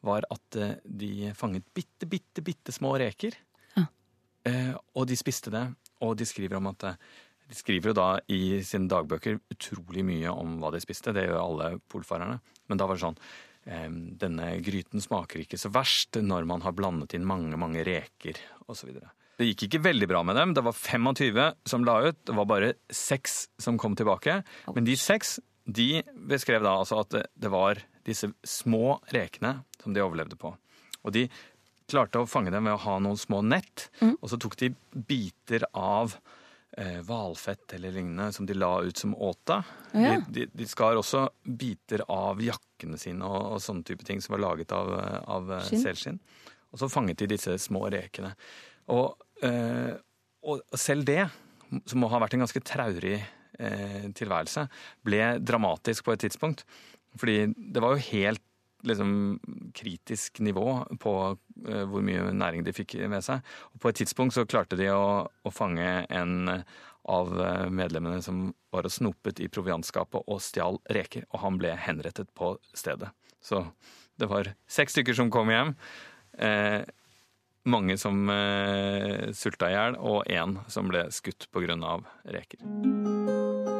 var 0.06 0.26
at 0.30 0.60
eh, 0.60 0.76
de 0.84 1.32
fanget 1.38 1.66
bitte, 1.74 2.06
bitte, 2.10 2.44
bitte 2.46 2.74
små 2.74 2.94
reker. 3.02 3.34
Ja. 3.74 3.88
Eh, 4.46 4.72
og 4.94 5.08
de 5.10 5.18
spiste 5.18 5.50
det, 5.54 5.64
og 6.04 6.16
de 6.18 6.26
skriver 6.28 6.58
om 6.58 6.70
at 6.72 6.88
eh, 6.90 7.00
De 7.46 7.54
skriver 7.54 7.92
jo 7.92 7.94
da 7.94 8.06
i 8.26 8.58
sine 8.66 8.90
dagbøker 8.90 9.38
utrolig 9.54 10.02
mye 10.02 10.32
om 10.34 10.56
hva 10.58 10.72
de 10.74 10.80
spiste. 10.82 11.14
Det 11.14 11.28
gjør 11.28 11.38
alle 11.38 11.68
polfarerne. 11.86 12.40
Men 12.66 12.80
da 12.80 12.88
var 12.88 12.98
det 12.98 13.04
sånn 13.04 13.20
eh, 13.70 13.86
Denne 14.18 14.48
gryten 14.66 15.00
smaker 15.00 15.44
ikke 15.44 15.60
så 15.60 15.70
verst 15.70 16.18
når 16.18 16.48
man 16.50 16.66
har 16.66 16.74
blandet 16.74 17.14
inn 17.14 17.28
mange, 17.28 17.54
mange 17.56 17.86
reker 17.86 18.40
osv. 18.66 18.90
Det 19.36 19.50
gikk 19.50 19.66
ikke 19.66 19.84
veldig 19.84 20.08
bra 20.10 20.22
med 20.24 20.38
dem. 20.40 20.54
Det 20.56 20.64
var 20.64 20.74
25 20.74 21.42
som 21.68 21.84
la 21.84 22.00
ut. 22.08 22.18
Det 22.24 22.34
var 22.34 22.48
bare 22.48 22.72
seks 22.90 23.46
som 23.62 23.78
kom 23.78 23.94
tilbake. 23.94 24.40
Men 24.72 24.88
de 24.88 24.96
seks 24.98 25.36
de 25.66 26.02
beskrev 26.30 26.62
da 26.62 26.76
altså 26.78 27.02
at 27.02 27.16
det, 27.34 27.50
var 27.50 27.80
disse 28.06 28.30
små 28.46 29.00
rekene 29.12 29.58
som 29.82 29.94
de 29.94 30.02
overlevde 30.02 30.38
på. 30.38 30.52
Og 31.02 31.14
de 31.14 31.26
klarte 31.90 32.22
å 32.22 32.28
fange 32.28 32.50
dem 32.54 32.66
ved 32.66 32.76
å 32.76 32.82
ha 32.82 32.96
noen 33.02 33.18
små 33.20 33.42
nett, 33.46 33.88
og 34.02 34.26
så 34.30 34.38
tok 34.42 34.56
de 34.60 34.72
biter 35.08 35.66
av 35.72 36.16
eh, 36.76 36.98
eller 36.98 37.92
lignende 37.92 38.32
som 38.32 38.46
de 38.46 38.54
la 38.54 38.82
ut 38.82 38.96
som 38.96 39.14
åte. 39.14 39.62
Ja. 39.92 40.16
De, 40.28 40.46
de, 40.46 40.46
de 40.52 40.66
skar 40.66 40.96
også 40.96 41.28
biter 41.44 42.04
av 42.08 42.42
jakkene 42.42 42.98
sine 42.98 43.24
og, 43.24 43.54
og 43.54 43.62
sånne 43.62 43.86
type 43.86 44.04
ting 44.04 44.20
som 44.20 44.36
var 44.36 44.44
laget 44.44 44.72
av, 44.72 44.92
eh, 44.98 45.20
av 45.26 45.52
eh, 45.52 45.70
selskinn. 45.70 46.18
Og 46.72 46.82
så 46.82 46.90
fanget 46.92 47.22
de 47.22 47.30
disse 47.36 47.56
små 47.62 47.86
rekene. 47.92 48.34
Og, 48.92 49.16
eh, 49.46 49.94
og 50.46 50.76
selv 50.76 51.06
det, 51.08 51.24
som 51.88 52.02
må 52.02 52.10
ha 52.12 52.20
vært 52.22 52.36
en 52.36 52.44
ganske 52.44 52.62
traurig 52.66 53.16
eh, 53.16 54.10
tilværelse, 54.14 54.66
ble 55.06 55.22
dramatisk 55.40 56.06
på 56.06 56.14
et 56.14 56.26
tidspunkt. 56.26 56.66
Fordi 57.16 57.46
det 57.56 57.80
var 57.82 57.96
jo 57.96 58.08
helt 58.10 58.42
liksom, 58.88 59.10
kritisk 59.76 60.40
nivå 60.44 60.66
på 61.02 61.14
eh, 61.68 61.84
hvor 61.90 62.04
mye 62.06 62.30
næring 62.32 62.66
de 62.66 62.74
fikk 62.76 62.96
med 63.10 63.24
seg. 63.26 63.44
Og 63.74 63.82
på 63.82 63.92
et 63.92 64.00
tidspunkt 64.02 64.36
så 64.36 64.46
klarte 64.48 64.78
de 64.78 64.90
å, 64.94 65.26
å 65.26 65.54
fange 65.54 66.06
en 66.08 66.62
av 67.06 67.40
eh, 67.40 67.66
medlemmene 67.70 68.22
som 68.22 68.50
var 68.74 68.88
og 68.88 68.92
snopet 68.92 69.40
i 69.42 69.48
proviantskapet 69.52 70.26
og 70.26 70.42
stjal 70.42 70.80
reker, 70.92 71.26
og 71.30 71.42
han 71.44 71.60
ble 71.60 71.74
henrettet 71.78 72.32
på 72.36 72.56
stedet. 72.74 73.12
Så 73.40 73.62
det 74.18 74.30
var 74.30 74.54
seks 74.70 74.96
stykker 74.96 75.16
som 75.16 75.30
kom 75.32 75.52
hjem. 75.52 75.74
Eh, 76.38 76.82
mange 77.66 77.96
som 77.98 78.28
eh, 78.30 79.30
sulta 79.34 79.70
i 79.70 79.76
hjel, 79.76 79.98
og 79.98 80.26
én 80.30 80.58
som 80.70 80.90
ble 80.90 81.06
skutt 81.14 81.48
pga. 81.54 81.98
reker. 82.24 83.75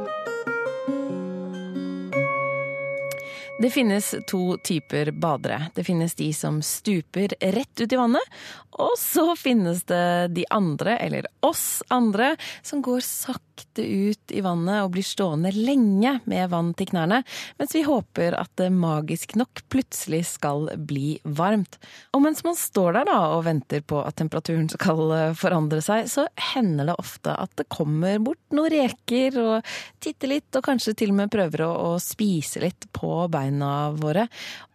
Det 3.59 3.71
finnes 3.71 4.15
to 4.27 4.57
typer 4.57 5.11
badere. 5.11 5.71
Det 5.75 5.85
finnes 5.85 6.15
de 6.15 6.33
som 6.35 6.63
stuper 6.63 7.33
rett 7.41 7.81
ut 7.81 7.93
i 7.93 7.97
vannet, 7.97 8.35
og 8.77 8.93
så 9.01 9.31
finnes 9.37 9.81
det 9.89 10.29
de 10.37 10.45
andre, 10.53 10.99
eller 11.01 11.29
oss 11.41 11.83
andre, 11.89 12.35
som 12.63 12.83
går 12.85 13.01
sakte 13.01 13.46
ut 13.79 14.33
i 14.35 14.43
vannet 14.45 14.83
og 14.85 14.93
blir 14.95 15.07
stående 15.07 15.53
lenge 15.55 16.17
med 16.29 16.51
vann 16.53 16.73
til 16.77 16.91
knærne, 16.91 17.23
mens 17.61 17.75
vi 17.77 17.85
håper 17.87 18.37
at 18.39 18.53
det 18.61 18.69
magisk 18.75 19.37
nok 19.39 19.63
plutselig 19.73 20.23
skal 20.35 20.69
bli 20.89 21.17
varmt. 21.25 21.79
Og 22.17 22.25
mens 22.27 22.43
man 22.47 22.59
står 22.59 22.99
der 22.99 23.09
da 23.11 23.19
og 23.37 23.47
venter 23.49 23.85
på 23.87 24.03
at 24.03 24.19
temperaturen 24.21 24.69
skal 24.73 25.03
eh, 25.17 25.37
forandre 25.39 25.81
seg, 25.85 26.11
så 26.11 26.27
hender 26.53 26.91
det 26.91 26.99
ofte 27.01 27.35
at 27.37 27.53
det 27.59 27.69
kommer 27.73 28.21
bort 28.23 28.43
noen 28.57 28.73
reker 28.73 29.41
og 29.43 29.75
titter 30.03 30.37
litt, 30.37 30.51
og 30.57 30.67
kanskje 30.67 30.97
til 30.99 31.15
og 31.15 31.21
med 31.23 31.33
prøver 31.33 31.67
å, 31.67 31.73
å 31.93 31.97
spise 32.03 32.63
litt 32.65 32.89
på 32.97 33.27
beina 33.33 33.91
våre. 33.97 34.27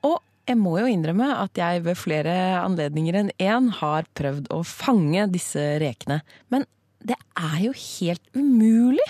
Og 0.07 0.19
jeg 0.49 0.57
må 0.59 0.75
jo 0.81 0.89
innrømme 0.89 1.29
at 1.37 1.57
jeg 1.59 1.83
ved 1.85 1.99
flere 1.99 2.33
anledninger 2.59 3.19
enn 3.19 3.33
én 3.39 3.69
har 3.77 4.07
prøvd 4.17 4.49
å 4.53 4.61
fange 4.67 5.27
disse 5.31 5.61
rekene. 5.81 6.21
Men 6.51 6.65
det 7.07 7.17
er 7.39 7.57
jo 7.65 7.73
helt 7.75 8.31
umulig. 8.37 9.07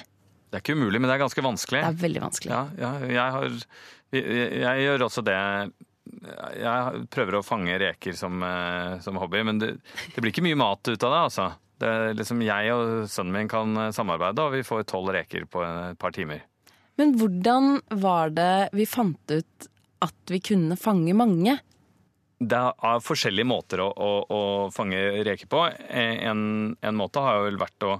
Det 0.51 0.59
er 0.59 0.63
ikke 0.65 0.75
umulig, 0.75 0.99
men 0.99 1.07
det 1.07 1.15
er 1.15 1.23
ganske 1.23 1.45
vanskelig. 1.45 1.81
Det 1.83 1.93
er 1.93 2.03
veldig 2.03 2.23
vanskelig. 2.25 2.51
Ja, 2.51 2.61
ja 2.79 2.91
jeg, 3.07 3.35
har, 3.35 3.57
jeg, 4.17 4.51
jeg 4.65 4.85
gjør 4.85 5.07
også 5.07 5.23
det. 5.27 5.39
Jeg 6.59 7.03
prøver 7.13 7.37
å 7.39 7.45
fange 7.45 7.77
reker 7.79 8.17
som, 8.19 8.43
eh, 8.43 8.97
som 9.03 9.19
hobby, 9.21 9.45
men 9.47 9.61
det, 9.61 9.73
det 10.11 10.23
blir 10.23 10.33
ikke 10.33 10.43
mye 10.43 10.59
mat 10.59 10.83
ut 10.91 10.97
av 10.97 11.15
det. 11.15 11.21
altså. 11.29 11.49
Det, 11.81 11.91
liksom 12.19 12.43
jeg 12.45 12.73
og 12.75 13.09
sønnen 13.09 13.37
min 13.39 13.49
kan 13.49 13.87
samarbeide, 13.95 14.43
og 14.43 14.57
vi 14.57 14.65
får 14.67 14.85
tolv 14.91 15.13
reker 15.15 15.47
på 15.49 15.63
et 15.65 15.99
par 16.01 16.13
timer. 16.15 16.43
Men 16.99 17.15
hvordan 17.17 17.79
var 18.03 18.35
det 18.35 18.69
vi 18.77 18.85
fant 18.89 19.33
ut 19.33 19.69
at 20.03 20.33
vi 20.33 20.41
kunne 20.51 20.77
fange 20.77 21.15
mange? 21.17 21.55
Det 22.41 22.57
er 22.57 23.03
forskjellige 23.05 23.45
måter 23.45 23.83
å, 23.83 23.91
å, 23.93 24.11
å 24.25 24.41
fange 24.73 24.97
reker 25.27 25.49
på. 25.51 25.63
En, 25.93 26.43
en 26.81 26.97
måte 26.97 27.21
har 27.21 27.43
vel 27.45 27.59
vært 27.61 27.85
å, 27.85 27.91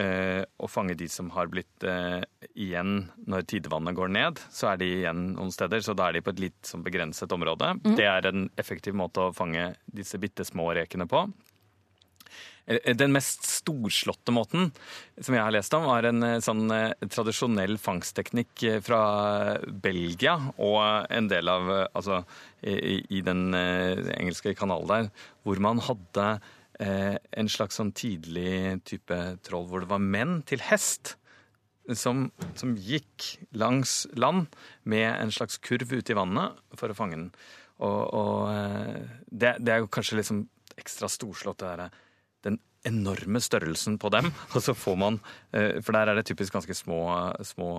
eh, 0.00 0.40
å 0.40 0.70
fange 0.72 0.96
de 0.96 1.08
som 1.12 1.28
har 1.34 1.50
blitt 1.52 1.84
eh, 1.84 2.22
igjen 2.54 3.10
når 3.28 3.44
tidevannet 3.52 3.96
går 3.98 4.14
ned. 4.16 4.40
Så 4.48 4.70
er 4.70 4.80
de 4.80 4.88
igjen 5.02 5.26
noen 5.34 5.52
steder, 5.52 5.84
så 5.84 5.92
da 5.92 6.08
er 6.08 6.16
de 6.16 6.24
på 6.24 6.32
et 6.32 6.44
litt 6.46 6.60
sånn 6.64 6.86
begrenset 6.86 7.36
område. 7.36 7.74
Det 7.98 8.08
er 8.08 8.30
en 8.30 8.48
effektiv 8.60 8.96
måte 8.96 9.28
å 9.28 9.34
fange 9.36 9.74
disse 9.84 10.20
bitte 10.22 10.48
små 10.48 10.70
rekene 10.80 11.08
på. 11.10 11.26
Eh, 12.66 12.96
Den 12.96 13.12
mest 13.12 13.44
storslåtte 13.44 14.32
måten 14.32 14.70
som 15.20 15.36
jeg 15.36 15.44
har 15.44 15.52
lest 15.54 15.74
om, 15.76 15.86
var 15.88 16.06
en 16.08 16.22
eh, 16.24 16.40
sånn 16.44 16.64
eh, 16.72 16.94
tradisjonell 17.12 17.76
fangstteknikk 17.80 18.64
fra 18.84 19.00
Belgia 19.68 20.38
og 20.56 21.10
en 21.12 21.28
del 21.30 21.50
av 21.52 21.72
Altså 21.94 22.22
i, 22.64 23.02
i 23.12 23.20
den 23.24 23.52
engelske 23.54 24.54
kanalen 24.56 24.88
der, 24.88 25.08
hvor 25.44 25.58
man 25.60 25.82
hadde 25.84 26.24
eh, 26.80 27.16
en 27.36 27.50
slags 27.52 27.76
sånn 27.76 27.92
tidlig 27.92 28.80
type 28.88 29.18
troll 29.44 29.66
hvor 29.68 29.84
det 29.84 29.90
var 29.90 30.00
menn 30.00 30.40
til 30.48 30.64
hest. 30.64 31.18
Som, 31.84 32.30
som 32.56 32.70
gikk 32.80 33.34
langs 33.52 34.06
land 34.16 34.46
med 34.88 35.04
en 35.04 35.32
slags 35.34 35.58
kurv 35.60 35.90
ute 35.92 36.14
i 36.14 36.16
vannet 36.16 36.56
for 36.80 36.88
å 36.88 36.96
fange 36.96 37.18
den. 37.18 37.26
Og, 37.84 38.00
og 38.08 39.18
det, 39.28 39.58
det 39.60 39.74
er 39.74 39.82
jo 39.82 39.90
kanskje 39.92 40.16
liksom 40.16 40.40
ekstra 40.80 41.10
storslått, 41.12 41.60
det 41.60 41.68
derre 41.68 41.90
den 42.44 42.60
enorme 42.84 43.40
størrelsen 43.40 43.96
på 43.98 44.10
dem. 44.12 44.28
Og 44.54 44.62
så 44.62 44.74
får 44.76 44.96
man 45.00 45.18
eh, 45.56 45.80
For 45.84 45.96
der 45.96 46.10
er 46.10 46.18
det 46.18 46.26
typisk 46.28 46.52
ganske 46.52 46.76
små, 46.76 47.00
små 47.46 47.70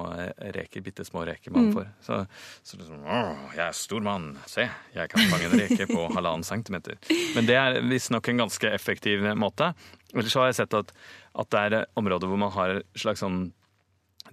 reker, 0.56 0.82
bitte 0.86 1.06
små 1.06 1.26
reker 1.30 1.54
man 1.54 1.72
får. 1.76 1.92
Så, 2.06 2.22
så 2.66 2.80
liksom 2.80 3.06
Å, 3.06 3.20
jeg 3.54 3.66
er 3.68 3.78
stor 3.78 4.06
mann. 4.06 4.32
Se, 4.50 4.68
jeg 4.96 5.12
kan 5.12 5.30
fange 5.32 5.52
en 5.52 5.60
reke 5.62 5.90
på 5.92 6.08
halvannen 6.16 6.48
centimeter. 6.48 6.98
Men 7.38 7.50
det 7.50 7.60
er 7.60 7.82
visstnok 7.86 8.32
en 8.32 8.46
ganske 8.46 8.74
effektiv 8.74 9.28
måte. 9.38 9.74
Ellers 10.16 10.34
så 10.34 10.44
har 10.44 10.52
jeg 10.52 10.62
sett 10.64 10.80
at, 10.80 10.96
at 11.36 11.54
det 11.54 11.64
er 11.68 11.88
områder 12.00 12.32
hvor 12.32 12.42
man 12.42 12.54
har 12.56 12.80
et 12.80 13.06
slags 13.06 13.24
sånn 13.24 13.48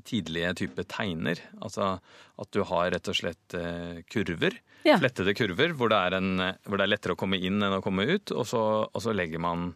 tidlige 0.05 0.53
type 0.63 0.85
tegner. 0.91 1.41
Altså 1.61 1.97
at 2.41 2.51
du 2.55 2.63
har 2.67 2.91
rett 2.95 3.11
og 3.11 3.17
slett 3.17 3.57
eh, 3.59 4.03
kurver. 4.11 4.57
Ja. 4.87 4.97
Flettede 4.99 5.35
kurver 5.39 5.75
hvor 5.79 5.93
det, 5.93 5.99
er 5.99 6.17
en, 6.19 6.31
hvor 6.67 6.81
det 6.81 6.87
er 6.87 6.91
lettere 6.91 7.15
å 7.15 7.21
komme 7.21 7.39
inn 7.39 7.63
enn 7.63 7.77
å 7.77 7.83
komme 7.85 8.07
ut. 8.09 8.33
Og 8.35 8.47
så, 8.51 8.63
og 8.89 9.05
så 9.05 9.15
legger 9.15 9.43
man 9.43 9.73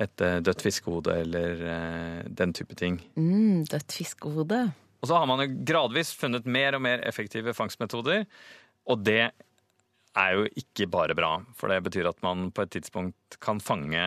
et 0.00 0.24
eh, 0.24 0.38
dødt 0.44 0.64
fiskehode 0.66 1.18
eller 1.24 1.66
eh, 1.74 2.22
den 2.28 2.54
type 2.56 2.78
ting. 2.78 3.00
Mm, 3.18 3.66
dødt 3.70 3.98
fiskehode. 4.00 4.62
Og 4.98 5.10
så 5.10 5.18
har 5.20 5.28
man 5.30 5.44
jo 5.44 5.52
gradvis 5.66 6.14
funnet 6.18 6.48
mer 6.48 6.78
og 6.78 6.82
mer 6.88 7.04
effektive 7.06 7.54
fangstmetoder. 7.54 8.24
Og 8.88 9.04
det 9.06 9.28
er 10.18 10.32
jo 10.34 10.48
ikke 10.58 10.88
bare 10.90 11.14
bra, 11.14 11.36
for 11.54 11.70
det 11.70 11.82
betyr 11.86 12.08
at 12.10 12.18
man 12.24 12.48
på 12.50 12.64
et 12.64 12.72
tidspunkt 12.74 13.36
kan 13.44 13.60
fange 13.62 14.00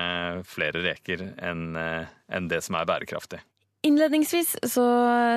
flere 0.50 0.82
reker 0.84 1.22
enn 1.40 1.78
enn 1.78 2.50
det 2.52 2.60
som 2.66 2.76
er 2.76 2.90
bærekraftig. 2.90 3.40
Innledningsvis 3.82 4.60
så 4.70 4.84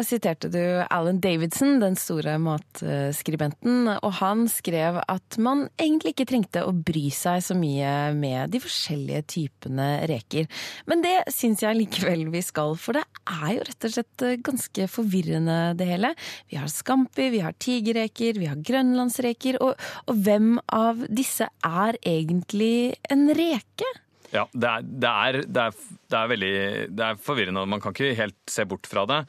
siterte 0.04 0.50
du 0.52 0.60
Alan 0.92 1.16
Davidson, 1.24 1.78
den 1.80 1.94
store 1.96 2.34
matskribenten, 2.36 3.88
og 3.94 4.10
han 4.18 4.42
skrev 4.52 4.98
at 5.00 5.38
man 5.40 5.62
egentlig 5.80 6.12
ikke 6.12 6.26
trengte 6.28 6.64
å 6.68 6.74
bry 6.76 7.06
seg 7.08 7.40
så 7.46 7.56
mye 7.56 8.12
med 8.18 8.52
de 8.52 8.60
forskjellige 8.60 9.22
typene 9.32 9.88
reker. 10.12 10.44
Men 10.84 11.00
det 11.06 11.14
syns 11.32 11.64
jeg 11.64 11.80
likevel 11.80 12.26
vi 12.34 12.44
skal, 12.44 12.76
for 12.76 13.00
det 13.00 13.06
er 13.32 13.48
jo 13.56 13.64
rett 13.70 13.88
og 13.88 13.96
slett 13.96 14.28
ganske 14.44 14.90
forvirrende 14.92 15.58
det 15.80 15.88
hele. 15.94 16.12
Vi 16.52 16.60
har 16.60 16.68
scampi, 16.68 17.30
vi 17.32 17.40
har 17.46 17.56
tigerreker, 17.56 18.36
vi 18.44 18.52
har 18.52 18.60
grønlandsreker, 18.60 19.62
og, 19.64 19.80
og 20.04 20.20
hvem 20.20 20.58
av 20.68 21.00
disse 21.08 21.48
er 21.64 21.96
egentlig 22.04 22.98
en 23.08 23.30
reke? 23.40 23.88
Ja, 24.34 24.44
det 24.50 24.70
er, 24.70 24.84
det, 24.84 25.10
er, 25.10 25.36
det, 25.46 25.64
er, 25.64 25.98
det 26.10 26.18
er 26.18 26.30
veldig 26.32 26.54
det 26.98 27.04
er 27.06 27.18
forvirrende, 27.22 27.66
man 27.70 27.82
kan 27.82 27.94
ikke 27.94 28.16
helt 28.18 28.38
se 28.50 28.64
bort 28.66 28.88
fra 28.90 29.04
det. 29.06 29.20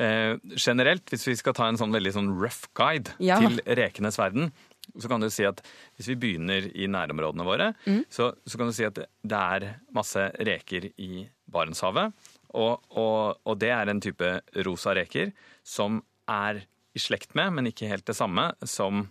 Eh, 0.00 0.36
generelt, 0.56 1.04
hvis 1.12 1.26
vi 1.28 1.36
skal 1.36 1.56
ta 1.56 1.68
en 1.68 1.80
sånn 1.80 1.92
veldig 1.92 2.14
sånn 2.16 2.30
rough 2.32 2.70
guide 2.76 3.12
Ja. 3.22 3.42
til 3.44 3.60
rekenes 3.76 4.16
verden, 4.20 4.52
så 5.00 5.08
kan 5.08 5.22
du 5.22 5.28
si 5.32 5.44
at 5.48 5.60
hvis 5.96 6.08
vi 6.12 6.18
begynner 6.20 6.66
i 6.72 6.88
nærområdene 6.90 7.46
våre, 7.46 7.70
så, 8.12 8.30
så, 8.44 8.58
kan 8.58 8.68
du 8.68 8.74
si 8.76 8.86
at 8.86 8.98
det 9.00 9.40
er 9.40 9.68
masse 9.96 10.26
reker 10.44 10.90
i 11.00 11.26
Barentshavet. 11.50 12.12
Og, 12.54 12.84
og, 12.94 13.40
og, 13.42 13.56
det 13.58 13.72
er 13.74 13.90
en 13.90 14.02
type 14.02 14.28
rosa 14.66 14.94
reker 14.94 15.32
som 15.66 16.02
er 16.30 16.62
i 16.94 17.02
slekt 17.02 17.34
med, 17.34 17.56
men 17.56 17.70
ikke 17.70 17.88
helt 17.90 18.06
det 18.06 18.14
samme, 18.14 18.52
som, 18.70 19.08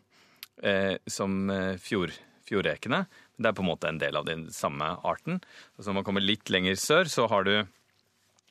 eh, 0.63 0.95
som 1.09 1.49
eh, 1.51 1.75
fjord, 1.81 2.15
fjordrekene. 2.47 3.03
Det 3.37 3.49
er 3.49 3.55
på 3.57 3.63
en 3.65 3.71
måte 3.71 3.89
en 3.89 4.01
del 4.01 4.17
av 4.19 4.27
den 4.27 4.45
samme 4.53 4.91
arten. 5.03 5.39
Så 5.79 5.89
når 5.89 6.01
man 6.01 6.07
kommer 6.07 6.25
litt 6.25 6.51
lenger 6.53 6.77
sør, 6.79 7.09
så 7.09 7.27
har 7.31 7.47
du 7.47 7.55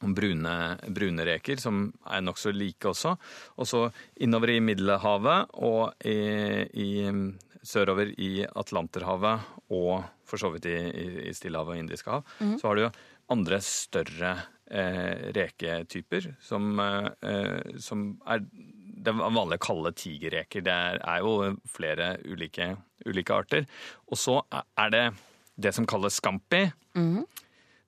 brune, 0.03 0.55
brune 0.91 1.27
reker, 1.27 1.61
som 1.63 1.85
er 2.11 2.25
nokså 2.25 2.53
like 2.55 2.91
også. 2.91 3.15
Og 3.57 3.69
så 3.69 3.85
innover 4.25 4.57
i 4.57 4.63
Middelhavet 4.65 5.55
og 5.63 6.07
i, 6.09 6.19
i, 6.75 6.91
sørover 7.63 8.11
i 8.19 8.33
Atlanterhavet 8.49 9.47
og 9.73 10.03
for 10.27 10.41
så 10.41 10.51
vidt 10.55 10.67
i, 10.71 10.79
i 11.29 11.35
Stillehavet 11.37 11.77
og 11.77 11.83
Indiske 11.85 12.11
hav, 12.11 12.27
mm. 12.41 12.57
så 12.59 12.71
har 12.71 12.81
du 12.81 13.03
andre 13.33 13.59
større 13.65 14.33
eh, 14.67 15.31
reketyper 15.37 16.33
som, 16.43 16.73
eh, 16.81 17.77
som 17.81 18.07
er 18.27 18.43
det 19.03 19.15
vanlige 19.19 19.63
kalde 19.63 19.93
tigerreker. 19.99 20.65
Det 20.65 20.73
er, 20.73 20.99
er, 21.03 21.23
jo 21.25 21.53
flere 21.69 22.15
ulike, 22.29 22.73
ulike 23.07 23.35
arter. 23.35 23.69
Og 24.11 24.21
så 24.21 24.39
er 24.53 24.93
det 24.95 25.05
det 25.63 25.75
som 25.77 25.87
kalles 25.89 26.21
scampi. 26.21 26.65
Mm. 26.97 27.25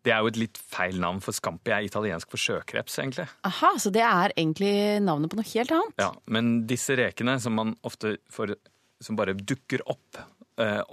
Det 0.05 0.13
er 0.13 0.21
jo 0.21 0.29
et 0.29 0.41
litt 0.43 0.59
feil 0.61 0.99
navn, 1.01 1.23
for 1.25 1.33
scampi 1.33 1.73
er 1.73 1.87
italiensk 1.87 2.29
for 2.35 2.41
sjøkreps, 2.41 2.99
egentlig. 3.01 3.25
Aha, 3.49 3.73
Så 3.81 3.93
det 3.95 4.05
er 4.05 4.35
egentlig 4.37 5.01
navnet 5.01 5.33
på 5.33 5.39
noe 5.41 5.49
helt 5.55 5.73
annet? 5.73 5.97
Ja, 6.03 6.11
men 6.29 6.67
disse 6.69 6.97
rekene 7.01 7.39
som 7.41 7.57
man 7.57 7.73
ofte 7.89 8.19
får 8.33 8.57
som 9.05 9.17
bare 9.19 9.35
dukker 9.37 9.83
opp, 9.91 10.21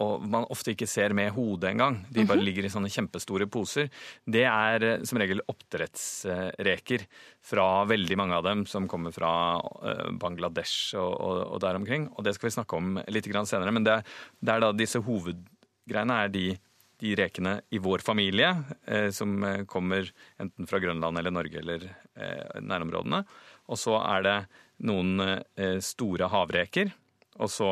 og 0.02 0.24
man 0.26 0.48
ofte 0.50 0.74
ikke 0.74 0.88
ser 0.90 1.14
med 1.14 1.30
hodet 1.36 1.70
engang, 1.70 2.00
de 2.10 2.24
bare 2.26 2.40
mhm. 2.40 2.48
ligger 2.48 2.66
i 2.66 2.72
sånne 2.74 2.90
kjempestore 2.90 3.46
poser, 3.52 3.92
det 4.26 4.46
er 4.50 4.86
eh, 4.88 5.04
som 5.08 5.20
regel 5.22 5.44
oppdrettsreker 5.52 7.06
fra 7.46 7.68
veldig 7.90 8.18
mange 8.18 8.40
av 8.40 8.48
dem 8.48 8.66
som 8.70 8.90
kommer 8.90 9.14
fra 9.16 9.34
eh, 9.86 10.10
Bangladesh 10.22 10.98
og, 10.98 11.14
og, 11.14 11.44
og 11.46 11.62
der 11.64 11.78
omkring. 11.78 12.10
Og 12.16 12.26
det 12.26 12.36
skal 12.38 12.50
vi 12.50 12.58
snakke 12.58 12.80
om 12.80 13.00
litt 13.12 13.30
senere, 13.30 13.72
men 13.72 13.86
det 13.86 14.00
er, 14.00 14.18
det 14.42 14.56
er 14.56 14.66
da 14.66 14.74
disse 14.76 15.02
hovedgreiene 15.06 16.20
er 16.26 16.34
de 16.34 16.50
de 17.02 17.16
rekene 17.18 17.56
i 17.74 17.80
vår 17.82 18.04
familie, 18.06 18.50
eh, 18.86 19.10
som 19.10 19.44
eh, 19.44 19.64
kommer 19.66 20.06
enten 20.38 20.68
fra 20.70 20.80
Grønland 20.80 21.18
eller 21.18 21.34
Norge 21.34 21.58
eller 21.58 21.88
eh, 21.90 22.60
nærområdene. 22.62 23.24
Og 23.74 23.80
så 23.82 23.96
er 24.04 24.26
det 24.28 24.36
noen 24.86 25.24
eh, 25.26 25.80
store 25.82 26.30
havreker, 26.30 26.94
og 27.42 27.50
så 27.50 27.72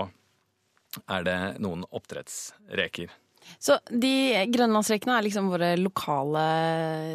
er 1.08 1.26
det 1.28 1.40
noen 1.64 1.86
oppdrettsreker. 1.90 3.12
Så 3.58 3.80
de 3.90 4.46
grønlandsrekene 4.52 5.16
er 5.18 5.26
liksom 5.26 5.50
våre 5.50 5.72
lokale 5.80 6.44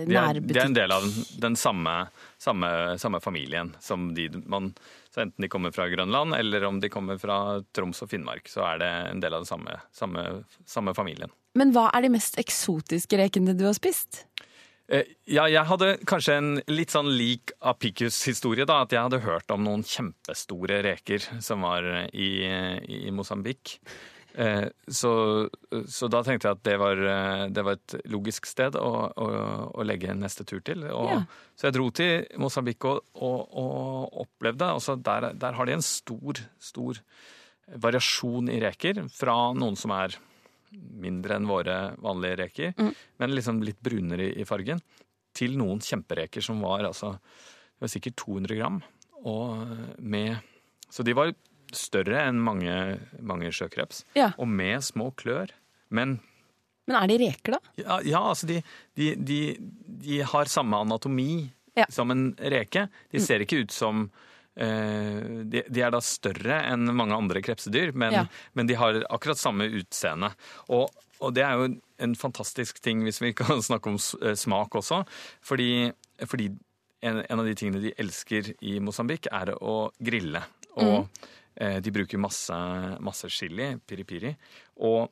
nærbutikker? 0.08 0.54
De 0.56 0.60
er 0.60 0.70
en 0.70 0.76
del 0.76 0.94
av 0.94 1.04
den, 1.04 1.26
den 1.44 1.56
samme, 1.60 1.94
samme, 2.42 2.70
samme, 2.98 3.20
familien. 3.22 3.70
Som 3.80 4.10
de, 4.16 4.26
man, 4.50 4.72
så 5.14 5.24
enten 5.24 5.46
de 5.46 5.50
kommer 5.52 5.74
fra 5.74 5.86
Grønland 5.92 6.34
eller 6.34 6.66
om 6.66 6.80
de 6.82 6.90
kommer 6.92 7.20
fra 7.22 7.60
Troms 7.76 8.02
og 8.02 8.10
Finnmark, 8.10 8.50
så 8.50 8.64
er 8.72 8.82
det 8.82 8.90
en 9.12 9.22
del 9.22 9.36
av 9.36 9.44
den 9.44 9.50
samme, 9.52 9.78
samme, 9.94 10.26
samme 10.66 10.96
familien. 10.96 11.32
Men 11.54 11.70
hva 11.74 11.86
er 11.94 12.06
de 12.06 12.14
mest 12.16 12.38
eksotiske 12.40 13.20
rekene 13.20 13.54
du 13.54 13.66
har 13.68 13.76
spist? 13.78 14.24
Eh, 14.92 15.14
ja, 15.32 15.46
jeg 15.48 15.64
hadde 15.64 15.94
kanskje 16.08 16.34
en 16.36 16.48
litt 16.68 16.92
sånn 16.92 17.08
lik 17.16 17.54
Apicus-historie. 17.64 18.66
da, 18.68 18.82
At 18.84 18.92
jeg 18.92 19.00
hadde 19.00 19.24
hørt 19.24 19.50
om 19.54 19.64
noen 19.64 19.84
kjempestore 19.84 20.82
reker 20.84 21.24
som 21.40 21.64
var 21.64 21.86
i, 22.12 22.44
i 23.06 23.12
Mosambik. 23.14 23.78
Eh, 24.34 24.66
så, 24.90 25.12
så, 25.86 26.08
da 26.10 26.20
tenkte 26.26 26.50
jeg 26.50 26.58
at 26.58 26.64
det 26.66 26.76
var, 26.82 27.00
det 27.54 27.64
var 27.64 27.78
et 27.78 27.96
logisk 28.10 28.48
sted 28.50 28.76
å, 28.76 28.90
å, 29.08 29.28
å, 29.70 29.86
legge 29.86 30.12
neste 30.18 30.44
tur 30.44 30.60
til. 30.60 30.84
Og, 30.90 31.08
ja. 31.14 31.22
Så 31.56 31.70
jeg 31.70 31.78
dro 31.78 31.88
til 31.94 32.26
Mosambik 32.42 32.84
og, 32.90 33.00
og, 33.14 33.40
og 33.56 34.20
opplevde 34.26 34.68
altså 34.74 34.98
der, 35.00 35.30
der 35.38 35.56
har 35.56 35.70
de 35.70 35.78
en 35.78 35.86
stor, 35.86 36.44
stor 36.60 37.00
variasjon 37.80 38.52
i 38.52 38.60
reker. 38.60 39.00
Fra 39.14 39.38
noen 39.56 39.80
som 39.80 39.94
er 39.96 40.18
mindre 40.74 41.38
enn 41.38 41.48
våre 41.48 41.78
vanlige 42.02 42.38
reker, 42.42 42.74
mm. 42.78 42.92
men 43.22 43.34
liksom 43.34 43.62
litt 43.64 43.80
brunere 43.84 44.30
i, 44.32 44.46
fargen, 44.48 44.82
til 45.34 45.56
noen 45.58 45.82
kjempereker 45.82 46.44
som 46.44 46.60
var 46.62 46.86
altså 46.86 47.16
det 47.16 47.82
var 47.82 47.90
sikkert 47.90 48.20
200 48.22 48.58
gram. 48.58 48.76
Og 49.26 49.64
med, 49.98 50.36
så 50.92 51.02
de 51.06 51.14
var 51.16 51.32
større 51.74 52.20
enn 52.28 52.38
mange, 52.44 52.74
mange 53.18 53.50
sjøkreps, 53.54 54.04
ja. 54.14 54.30
og 54.38 54.46
med 54.48 54.84
små 54.86 55.10
klør. 55.18 55.50
Men 55.90 56.20
Men 56.86 57.00
er 57.00 57.08
de 57.08 57.18
reker, 57.24 57.56
da? 57.56 57.74
Ja, 57.80 57.98
ja 58.04 58.20
altså 58.30 58.46
de, 58.46 58.60
de, 58.94 59.14
de, 59.16 59.40
de, 60.04 60.20
har 60.22 60.50
samme 60.52 60.78
anatomi 60.84 61.48
ja. 61.74 61.88
som 61.90 62.12
en 62.14 62.28
reke. 62.38 62.86
De 63.10 63.18
mm. 63.18 63.24
ser 63.24 63.42
ikke 63.42 63.64
ut 63.64 63.74
som 63.74 64.06
Eh, 64.06 64.33
de, 64.54 65.62
de, 65.66 65.80
er 65.82 65.90
da 65.90 65.98
større 66.04 66.60
enn 66.70 66.86
mange 66.94 67.16
andre 67.16 67.42
krepsedyr, 67.42 67.90
men, 67.98 68.14
ja. 68.14 68.24
men 68.54 68.68
de 68.70 68.76
har 68.78 69.00
akkurat 69.10 69.40
samme 69.40 69.66
utseende. 69.80 70.30
Og, 70.68 70.92
og, 71.18 71.32
det 71.34 71.42
er 71.42 71.58
jo 71.58 71.72
en 72.04 72.14
fantastisk 72.18 72.78
ting 72.84 73.02
hvis 73.06 73.20
vi 73.22 73.32
kan 73.36 73.62
snakke 73.68 73.90
om 73.90 73.98
eh, 74.22 74.36
smak 74.38 74.78
også. 74.78 75.02
Fordi, 75.44 75.90
fordi 76.22 76.50
en, 77.04 77.22
en, 77.22 77.40
av 77.40 77.46
de 77.46 77.56
tingene 77.58 77.82
de 77.82 77.94
elsker 78.00 78.54
i 78.64 78.78
Mosambik, 78.82 79.28
er 79.32 79.54
å 79.58 79.90
grille. 79.98 80.44
Og 80.78 81.04
mm. 81.04 81.28
eh, 81.60 81.78
de 81.84 81.94
bruker 81.94 82.22
masse, 82.22 82.60
masse 83.04 83.30
chili, 83.32 83.74
piri-piri. 83.86 84.32
Og 84.86 85.10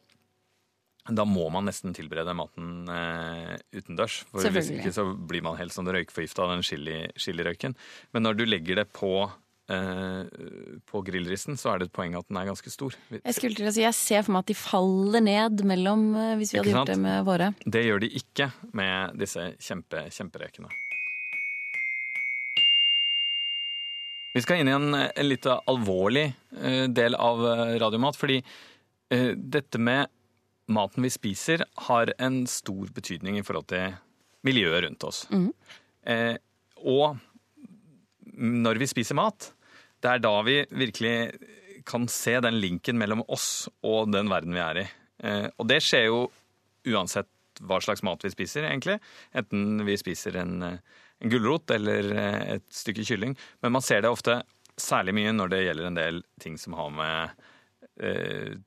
da 1.10 1.24
må 1.26 1.48
man 1.50 1.66
nesten 1.66 1.94
tilberede 1.96 2.34
maten 2.36 2.86
eh, 2.90 3.56
utendørs. 3.74 4.20
For 4.30 4.54
hvis 4.54 4.70
ikke 4.70 4.92
så 4.94 5.08
blir 5.16 5.42
man 5.42 5.58
helt 5.58 5.74
sånn 5.74 5.90
røykforgifta 5.90 6.44
av 6.44 6.52
den 6.54 6.62
chilirøyken. 6.62 7.74
Men 8.14 8.28
når 8.28 8.38
du 8.38 8.44
legger 8.46 8.78
det 8.78 8.84
på, 8.94 9.26
eh, 9.74 10.30
på 10.86 11.02
grillristen, 11.08 11.58
så 11.58 11.72
er 11.72 11.82
det 11.82 11.88
et 11.90 11.96
poeng 11.96 12.14
at 12.18 12.28
den 12.30 12.38
er 12.38 12.46
ganske 12.52 12.70
stor. 12.70 12.94
Jeg 13.16 13.34
skulle 13.34 13.58
til 13.58 13.66
å 13.66 13.74
si, 13.74 13.82
jeg 13.82 13.98
ser 13.98 14.22
for 14.22 14.36
meg 14.36 14.46
at 14.46 14.52
de 14.54 14.58
faller 14.60 15.26
ned 15.26 15.66
mellom 15.66 16.06
eh, 16.14 16.36
hvis 16.38 16.54
vi 16.54 16.62
hadde 16.62 16.76
gjort 16.76 16.94
det 16.94 16.98
med 17.02 17.26
våre. 17.26 17.50
Det 17.66 17.82
gjør 17.82 18.06
de 18.06 18.14
ikke 18.22 18.52
med 18.78 19.18
disse 19.24 19.50
kjempe, 19.58 20.06
kjemperekene. 20.14 20.70
Vi 24.32 24.40
skal 24.40 24.62
inn 24.62 24.70
i 24.70 24.78
en, 24.78 24.94
en 24.96 25.26
litt 25.26 25.50
alvorlig 25.50 26.28
eh, 26.30 26.84
del 26.86 27.18
av 27.18 27.42
eh, 27.42 27.78
radiomat, 27.82 28.16
fordi 28.16 28.44
dette 29.12 29.76
med 29.76 30.08
maten 30.66 31.02
vi 31.02 31.10
spiser, 31.10 31.64
har 31.88 32.12
en 32.18 32.46
stor 32.46 32.90
betydning 32.94 33.38
i 33.38 33.44
forhold 33.46 33.68
til 33.72 33.96
miljøet 34.46 34.84
rundt 34.86 35.06
oss. 35.06 35.24
Mm. 35.30 35.50
Eh, 36.06 36.36
og 36.82 37.18
når 38.32 38.80
vi 38.82 38.88
spiser 38.90 39.18
mat, 39.18 39.52
det 40.02 40.14
er 40.16 40.22
da 40.22 40.34
vi 40.46 40.62
virkelig 40.70 41.16
kan 41.86 42.06
se 42.10 42.38
den 42.42 42.60
linken 42.62 42.98
mellom 42.98 43.24
oss 43.26 43.68
og 43.86 44.10
den 44.14 44.30
verden 44.30 44.54
vi 44.54 44.62
er 44.62 44.82
i. 44.82 44.88
Eh, 45.22 45.46
og 45.56 45.68
det 45.70 45.82
skjer 45.84 46.08
jo 46.08 46.24
uansett 46.92 47.30
hva 47.62 47.78
slags 47.84 48.02
mat 48.06 48.22
vi 48.24 48.32
spiser, 48.32 48.66
egentlig. 48.66 48.96
Enten 49.36 49.84
vi 49.86 49.98
spiser 50.00 50.38
en, 50.40 50.62
en 50.64 51.30
gulrot 51.30 51.70
eller 51.74 52.08
et 52.56 52.66
stykke 52.74 53.04
kylling. 53.06 53.36
Men 53.62 53.76
man 53.76 53.84
ser 53.84 54.02
det 54.02 54.10
ofte 54.10 54.40
særlig 54.80 55.14
mye 55.14 55.34
når 55.36 55.52
det 55.52 55.64
gjelder 55.66 55.90
en 55.90 55.98
del 55.98 56.22
ting 56.42 56.56
som 56.58 56.74
har 56.78 56.90
med 56.96 57.42
Eh, 57.42 57.51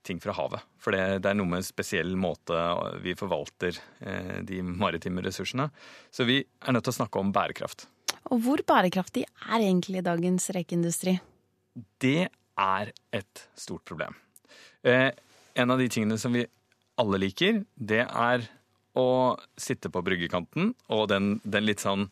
ting 0.05 0.19
fra 0.21 0.35
havet. 0.37 0.61
For 0.77 0.93
det, 0.93 1.23
det, 1.23 1.31
er 1.31 1.37
noe 1.39 1.49
med 1.49 1.63
en 1.63 1.65
spesiell 1.65 2.13
måte 2.19 2.55
vi 3.01 3.15
forvalter 3.17 3.77
eh, 4.05 4.41
de 4.45 4.61
maritime 4.65 5.23
ressursene. 5.25 5.69
Så 6.13 6.27
vi 6.29 6.43
er 6.43 6.75
nødt 6.75 6.85
til 6.85 6.93
å 6.93 6.99
snakke 6.99 7.21
om 7.21 7.33
bærekraft. 7.35 7.87
Og 8.33 8.41
hvor 8.45 8.61
bærekraftig 8.65 9.25
er 9.25 9.57
egentlig 9.57 10.03
dagens 10.05 10.49
rekeindustri? 10.55 11.17
Det 12.01 12.29
er 12.29 12.93
et 13.13 13.47
stort 13.57 13.83
problem. 13.89 14.15
Eh, 14.85 15.09
en 15.55 15.73
av 15.73 15.81
de 15.81 15.89
tingene 15.89 16.19
som 16.21 16.35
vi 16.35 16.45
alle 17.01 17.19
liker, 17.19 17.63
det 17.75 18.05
er 18.05 18.45
å 18.95 19.35
sitte 19.59 19.91
på 19.91 20.05
bryggekanten 20.05 20.71
og 20.95 21.09
den, 21.11 21.35
den 21.43 21.67
litt 21.67 21.83
sånn 21.83 22.07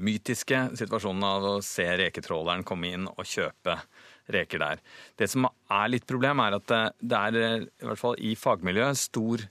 mytiske 0.00 0.60
situasjonen 0.78 1.24
av 1.26 1.46
å 1.48 1.54
se 1.64 1.84
reketråleren 1.98 2.64
komme 2.64 2.92
inn 2.94 3.08
og 3.10 3.26
kjøpe 3.28 3.76
reker 4.32 4.62
der. 4.62 4.82
Det 5.18 5.28
som 5.30 5.46
er 5.48 5.90
litt 5.92 6.06
problem, 6.08 6.40
er 6.44 6.58
at 6.58 6.74
det 7.00 7.18
er 7.18 7.38
i 7.38 7.86
hvert 7.88 8.00
fall 8.00 8.16
i 8.18 8.34
fagmiljøet 8.38 9.00
stor 9.00 9.44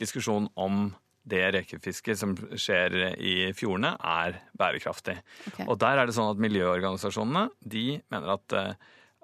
diskusjon 0.00 0.48
om 0.58 0.88
det 1.26 1.42
rekefisket 1.56 2.18
som 2.20 2.34
skjer 2.54 2.94
i 3.18 3.50
fjordene, 3.56 3.96
er 3.98 4.38
bærekraftig. 4.58 5.16
Okay. 5.50 5.66
Og 5.66 5.78
der 5.82 5.98
er 5.98 6.06
det 6.06 6.14
sånn 6.14 6.30
at 6.30 6.42
miljøorganisasjonene 6.42 7.48
de 7.66 7.86
mener 8.12 8.34
at, 8.36 8.56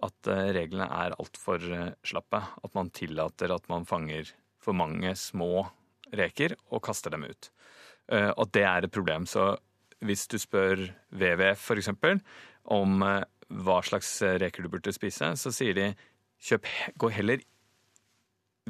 at 0.09 0.31
reglene 0.57 0.89
er 0.91 1.15
altfor 1.15 1.63
slappe. 2.03 2.43
At 2.67 2.75
man 2.79 2.91
tillater 2.95 3.55
at 3.55 3.71
man 3.71 3.87
fanger 3.87 4.33
for 4.63 4.75
mange 4.75 5.15
små 5.19 5.69
reker 6.13 6.57
og 6.71 6.83
kaster 6.85 7.15
dem 7.15 7.29
ut. 7.29 7.53
Og 8.11 8.51
det 8.51 8.67
er 8.67 8.83
et 8.83 8.95
problem. 8.95 9.29
Så 9.31 9.53
hvis 10.03 10.27
du 10.27 10.41
spør 10.43 10.83
WWF 11.15 11.71
f.eks. 11.71 11.93
om 12.75 13.07
hva 13.53 13.81
slags 13.85 14.11
reker 14.41 14.65
du 14.65 14.69
burde 14.73 14.93
spise, 14.95 15.33
så 15.37 15.53
sier 15.55 15.75
de 15.77 15.91
kjøp, 16.43 16.67
gå 16.99 17.11
heller 17.13 17.43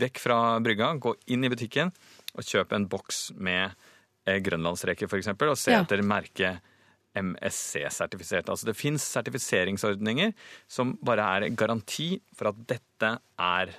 vekk 0.01 0.19
fra 0.23 0.37
brygga, 0.65 0.95
gå 0.99 1.15
inn 1.35 1.45
i 1.45 1.51
butikken 1.53 1.91
og 2.35 2.45
kjøp 2.49 2.73
en 2.77 2.87
boks 2.89 3.27
med 3.37 3.75
eh, 4.27 4.39
grønlandsreker 4.41 5.09
f.eks., 5.11 5.29
og 5.37 5.59
se 5.61 5.73
Ja. 5.75 5.83
etter 5.85 6.01
merket 6.03 6.61
MSC-sertifisert. 7.13 8.49
Altså 8.49 8.71
det 8.71 8.77
fins 8.79 9.05
sertifiseringsordninger 9.05 10.33
som 10.71 10.95
bare 11.05 11.27
er 11.37 11.49
garanti 11.57 12.15
for 12.37 12.49
at 12.53 12.63
dette 12.71 13.11
er 13.39 13.75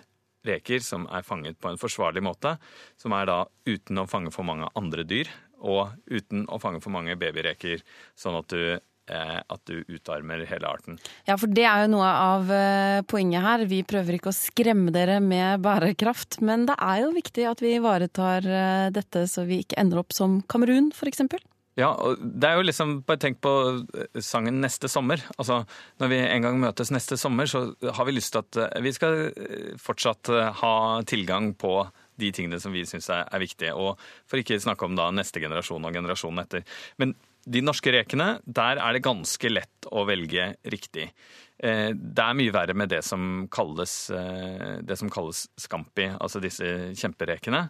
reker 0.46 0.84
som 0.84 1.08
er 1.08 1.24
fanget 1.26 1.58
på 1.64 1.72
en 1.72 1.80
forsvarlig 1.80 2.22
måte, 2.26 2.58
som 3.00 3.16
er 3.16 3.26
da 3.30 3.40
uten 3.66 4.02
å 4.02 4.08
fange 4.12 4.30
for 4.36 4.44
mange 4.46 4.68
andre 4.78 5.06
dyr, 5.08 5.30
og 5.64 5.94
uten 6.12 6.44
å 6.52 6.60
fange 6.60 6.82
for 6.84 6.92
mange 6.92 7.16
babyreker, 7.16 7.80
sånn 8.20 8.36
at 8.42 8.50
du, 8.52 8.60
eh, 8.76 8.80
at 9.12 9.60
du 9.68 9.82
utarmer 9.92 10.46
hele 10.48 10.70
arten. 10.70 11.00
Ja, 11.28 11.36
for 11.40 11.52
det 11.52 11.66
er 11.68 11.84
jo 11.84 11.94
noe 11.96 12.08
av 12.08 12.52
eh, 12.54 13.02
poenget 13.10 13.44
her. 13.44 13.66
Vi 13.68 13.82
prøver 13.88 14.18
ikke 14.18 14.32
å 14.32 14.36
skremme 14.38 14.94
dere 14.96 15.20
med 15.24 15.64
bærekraft, 15.66 16.40
men 16.46 16.68
det 16.70 16.78
er 16.80 17.04
jo 17.04 17.14
viktig 17.16 17.48
at 17.50 17.64
vi 17.64 17.76
ivaretar 17.80 18.48
eh, 18.48 18.92
dette 18.96 19.26
så 19.28 19.44
vi 19.50 19.64
ikke 19.64 19.80
ender 19.82 20.04
opp 20.04 20.16
som 20.16 20.40
Kamerun, 20.48 20.94
f.eks. 20.96 21.26
Ja, 21.80 21.90
og 21.98 22.22
det 22.22 22.46
er 22.46 22.60
jo 22.60 22.66
liksom, 22.68 23.00
bare 23.08 23.22
tenk 23.22 23.40
på 23.42 23.52
eh, 23.98 24.22
sangen 24.22 24.62
Neste 24.62 24.90
sommer. 24.92 25.24
Altså, 25.42 25.64
når 26.02 26.12
vi 26.12 26.20
en 26.22 26.46
gang 26.46 26.60
møtes 26.62 26.94
neste 26.94 27.18
sommer, 27.18 27.50
så 27.50 27.66
har 27.82 28.06
vi 28.06 28.14
lyst 28.14 28.36
til 28.36 28.44
at 28.44 28.60
eh, 28.62 28.82
vi 28.86 28.94
skal 28.94 29.20
eh, 29.32 29.74
fortsatt 29.82 30.30
eh, 30.30 30.52
ha 30.62 30.76
tilgang 31.10 31.54
på 31.58 31.80
de 32.22 32.30
tingene 32.30 32.60
som 32.62 32.76
vi 32.76 32.86
syns 32.86 33.10
er, 33.10 33.26
er 33.26 33.42
viktige. 33.42 33.74
Og 33.74 33.98
for 34.30 34.42
ikke 34.42 34.62
snakke 34.62 34.86
om 34.86 34.98
da 35.00 35.10
neste 35.16 35.42
generasjon 35.42 35.90
og 35.90 35.98
generasjonen 35.98 36.44
etter. 36.46 36.68
Men 37.02 37.16
de 37.46 37.62
norske 37.64 37.92
rekene, 37.92 38.38
der 38.46 38.80
er 38.80 38.96
det 38.96 39.04
ganske 39.04 39.50
lett 39.52 39.88
å 39.92 40.06
velge 40.08 40.54
riktig. 40.64 41.10
Eh, 41.60 41.92
Det 41.94 42.24
er 42.24 42.38
mye 42.38 42.54
verre 42.54 42.74
med 42.74 42.90
det 42.90 43.04
som 43.04 43.48
kalles, 43.52 44.10
eh, 44.10 44.82
det 44.82 44.98
som 44.98 45.10
kalles 45.10 45.48
scampi, 45.58 46.10
altså 46.20 46.42
disse 46.42 46.94
kjemperekene. 46.96 47.70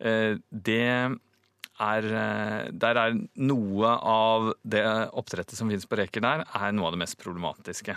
Eh, 0.00 0.36
Det 0.50 1.18
er, 1.80 2.02
der 2.72 2.96
er 2.98 3.12
noe 3.36 3.86
av 3.86 4.54
det 4.66 4.82
oppdrettet 5.14 5.54
som 5.54 5.68
finnes 5.68 5.86
på 5.86 5.96
reker 5.96 6.20
der, 6.20 6.44
er 6.54 6.72
noe 6.72 6.86
av 6.86 6.92
det 6.92 6.98
mest 6.98 7.18
problematiske. 7.22 7.94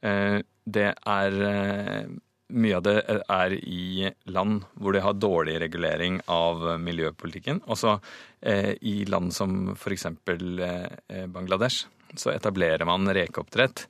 Det 0.00 0.94
er 1.06 2.08
Mye 2.52 2.76
av 2.78 2.84
det 2.84 2.96
er 3.32 3.54
i 3.56 4.10
land 4.32 4.62
hvor 4.76 4.94
de 4.94 5.02
har 5.04 5.16
dårlig 5.16 5.56
regulering 5.62 6.20
av 6.30 6.64
miljøpolitikken. 6.82 7.62
Også 7.72 7.96
eh, 8.40 8.74
i 8.80 9.02
land 9.08 9.32
som 9.34 9.72
f.eks. 9.74 10.06
Eh, 10.28 11.26
Bangladesh, 11.32 11.86
så 12.14 12.34
etablerer 12.34 12.84
man 12.88 13.08
rekeoppdrett 13.08 13.86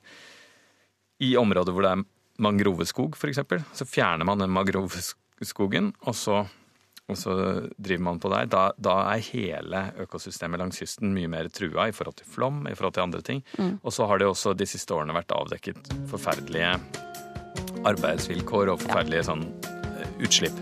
i 1.23 1.35
områder 1.39 1.75
hvor 1.75 1.85
det 1.85 1.93
er 1.93 2.03
mangroveskog, 2.43 3.17
f.eks. 3.19 3.43
Så 3.75 3.87
fjerner 3.87 4.27
man 4.27 4.41
den 4.41 4.53
mangroveskogen, 4.53 5.93
og 6.07 6.17
så 6.17 6.43
og 7.11 7.17
så 7.19 7.33
driver 7.75 8.03
man 8.05 8.19
på 8.23 8.29
der, 8.31 8.47
da, 8.47 8.61
da 8.79 8.93
er 9.11 9.25
hele 9.27 9.81
økosystemet 10.05 10.61
langs 10.61 10.79
kysten 10.79 11.11
mye 11.11 11.27
mer 11.27 11.49
trua 11.51 11.89
i 11.91 11.95
forhold 11.95 12.21
til 12.21 12.29
flom, 12.31 12.61
i 12.63 12.75
forhold 12.79 12.95
til 12.95 13.03
andre 13.03 13.19
ting. 13.27 13.43
Og 13.83 13.91
så 13.91 14.07
har 14.07 14.21
det 14.21 14.29
også 14.31 14.55
de 14.55 14.67
siste 14.69 14.95
årene 14.95 15.15
vært 15.17 15.35
avdekket 15.35 15.91
forferdelige 16.07 16.77
arbeidsvilkår 17.87 18.71
og 18.73 18.81
forferdelige 18.83 19.25
sånn 19.27 19.43
eh, 19.63 20.09
utslipp. 20.23 20.55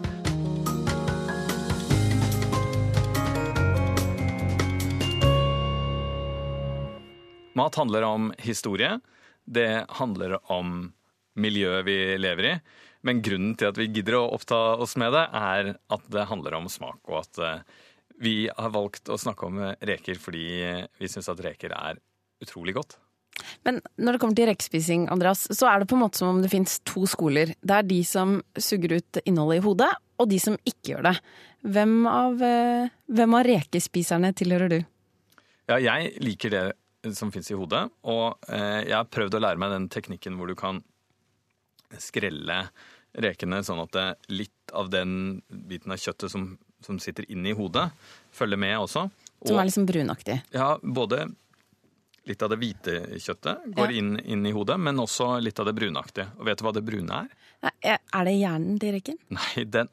Mat 7.57 7.75
handler 7.75 8.07
om 8.07 8.31
historie. 8.39 8.99
Det 9.45 9.85
handler 9.99 10.37
om 10.51 10.91
miljøet 11.35 11.85
vi 11.85 11.97
lever 12.17 12.47
i. 12.47 12.55
Men 13.05 13.21
grunnen 13.25 13.55
til 13.57 13.71
at 13.71 13.79
vi 13.79 13.89
gidder 13.89 14.19
å 14.19 14.27
oppta 14.35 14.59
oss 14.81 14.95
med 14.99 15.13
det, 15.15 15.23
er 15.33 15.73
at 15.75 16.09
det 16.13 16.27
handler 16.29 16.59
om 16.59 16.69
smak, 16.69 17.01
og 17.09 17.23
at 17.23 17.41
eh, 17.41 17.63
vi 18.21 18.35
har 18.53 18.73
valgt 18.73 19.09
å 19.09 19.17
snakke 19.17 19.47
om 19.47 19.61
reker 19.81 20.19
fordi 20.21 20.45
vi 21.01 21.09
syns 21.09 21.31
at 21.31 21.41
reker 21.41 21.73
er 21.73 22.01
utrolig 22.41 22.75
godt. 22.77 22.99
Men 23.67 23.77
når 24.01 24.15
det 24.15 24.21
kommer 24.21 24.37
til 24.37 24.49
rekespising, 24.49 25.05
Andreas, 25.13 25.43
så 25.53 25.69
er 25.69 25.81
det 25.81 25.89
på 25.91 25.97
en 25.97 26.03
måte 26.03 26.21
som 26.21 26.31
om 26.31 26.41
det 26.41 26.49
finnes 26.51 26.79
to 26.87 27.05
skoler. 27.09 27.53
Det 27.61 27.77
er 27.77 27.87
de 27.87 27.99
som 28.07 28.39
suger 28.57 28.97
ut 28.97 29.21
innholdet 29.23 29.59
i 29.59 29.65
hodet, 29.65 29.89
og 30.21 30.29
de 30.31 30.39
som 30.41 30.57
ikke 30.65 30.95
gjør 30.95 31.09
det. 31.11 31.15
Hvem 31.61 31.95
av, 32.09 32.41
eh, 32.41 32.93
hvem 33.05 33.35
av 33.37 33.45
rekespiserne 33.45 34.33
tilhører 34.37 34.73
du? 34.73 34.79
Ja, 35.69 35.77
jeg 35.77 36.15
liker 36.25 36.53
det 36.53 37.15
som 37.17 37.31
fins 37.33 37.51
i 37.53 37.57
hodet, 37.57 37.87
og 38.03 38.41
eh, 38.49 38.81
jeg 38.89 38.97
har 38.97 39.09
prøvd 39.09 39.37
å 39.37 39.43
lære 39.45 39.61
meg 39.61 39.73
den 39.73 39.87
teknikken 39.93 40.37
hvor 40.37 40.49
du 40.49 40.57
kan 40.57 40.81
skrelle 42.01 42.63
rekene 43.21 43.59
sånn 43.65 43.81
at 43.83 43.97
litt 44.31 44.73
av 44.77 44.89
den 44.93 45.41
biten 45.49 45.91
av 45.91 45.99
kjøttet 45.99 46.31
som, 46.31 46.53
som 46.85 46.99
sitter 47.01 47.27
inni 47.31 47.53
hodet, 47.57 47.89
følger 48.31 48.61
med 48.61 48.77
også. 48.79 49.09
Som 49.43 49.59
er 49.59 49.67
liksom 49.67 49.87
brunaktig. 49.89 50.37
Ja, 50.55 50.75
både 50.81 51.25
litt 52.29 52.43
av 52.45 52.51
det 52.53 52.57
hvite 52.61 52.93
kjøttet 53.17 53.63
går 53.75 53.91
Ja. 53.91 53.97
inn, 53.97 54.11
inn 54.19 54.45
i 54.45 54.51
hodet, 54.53 54.77
men 54.79 54.99
også 55.01 55.39
litt 55.41 55.59
av 55.59 55.65
det 55.65 55.73
brunaktige. 55.77 56.27
Og 56.37 56.45
vet 56.45 56.59
du 56.61 56.65
hva 56.67 56.73
det 56.75 56.83
brune 56.85 57.09
er? 57.23 57.31
Nei, 57.65 57.71
Er 58.13 58.25
det 58.25 58.35
hjernen 58.37 58.79
til 58.81 58.93
reken? 58.93 59.17
Nei, 59.29 59.63
den 59.65 59.89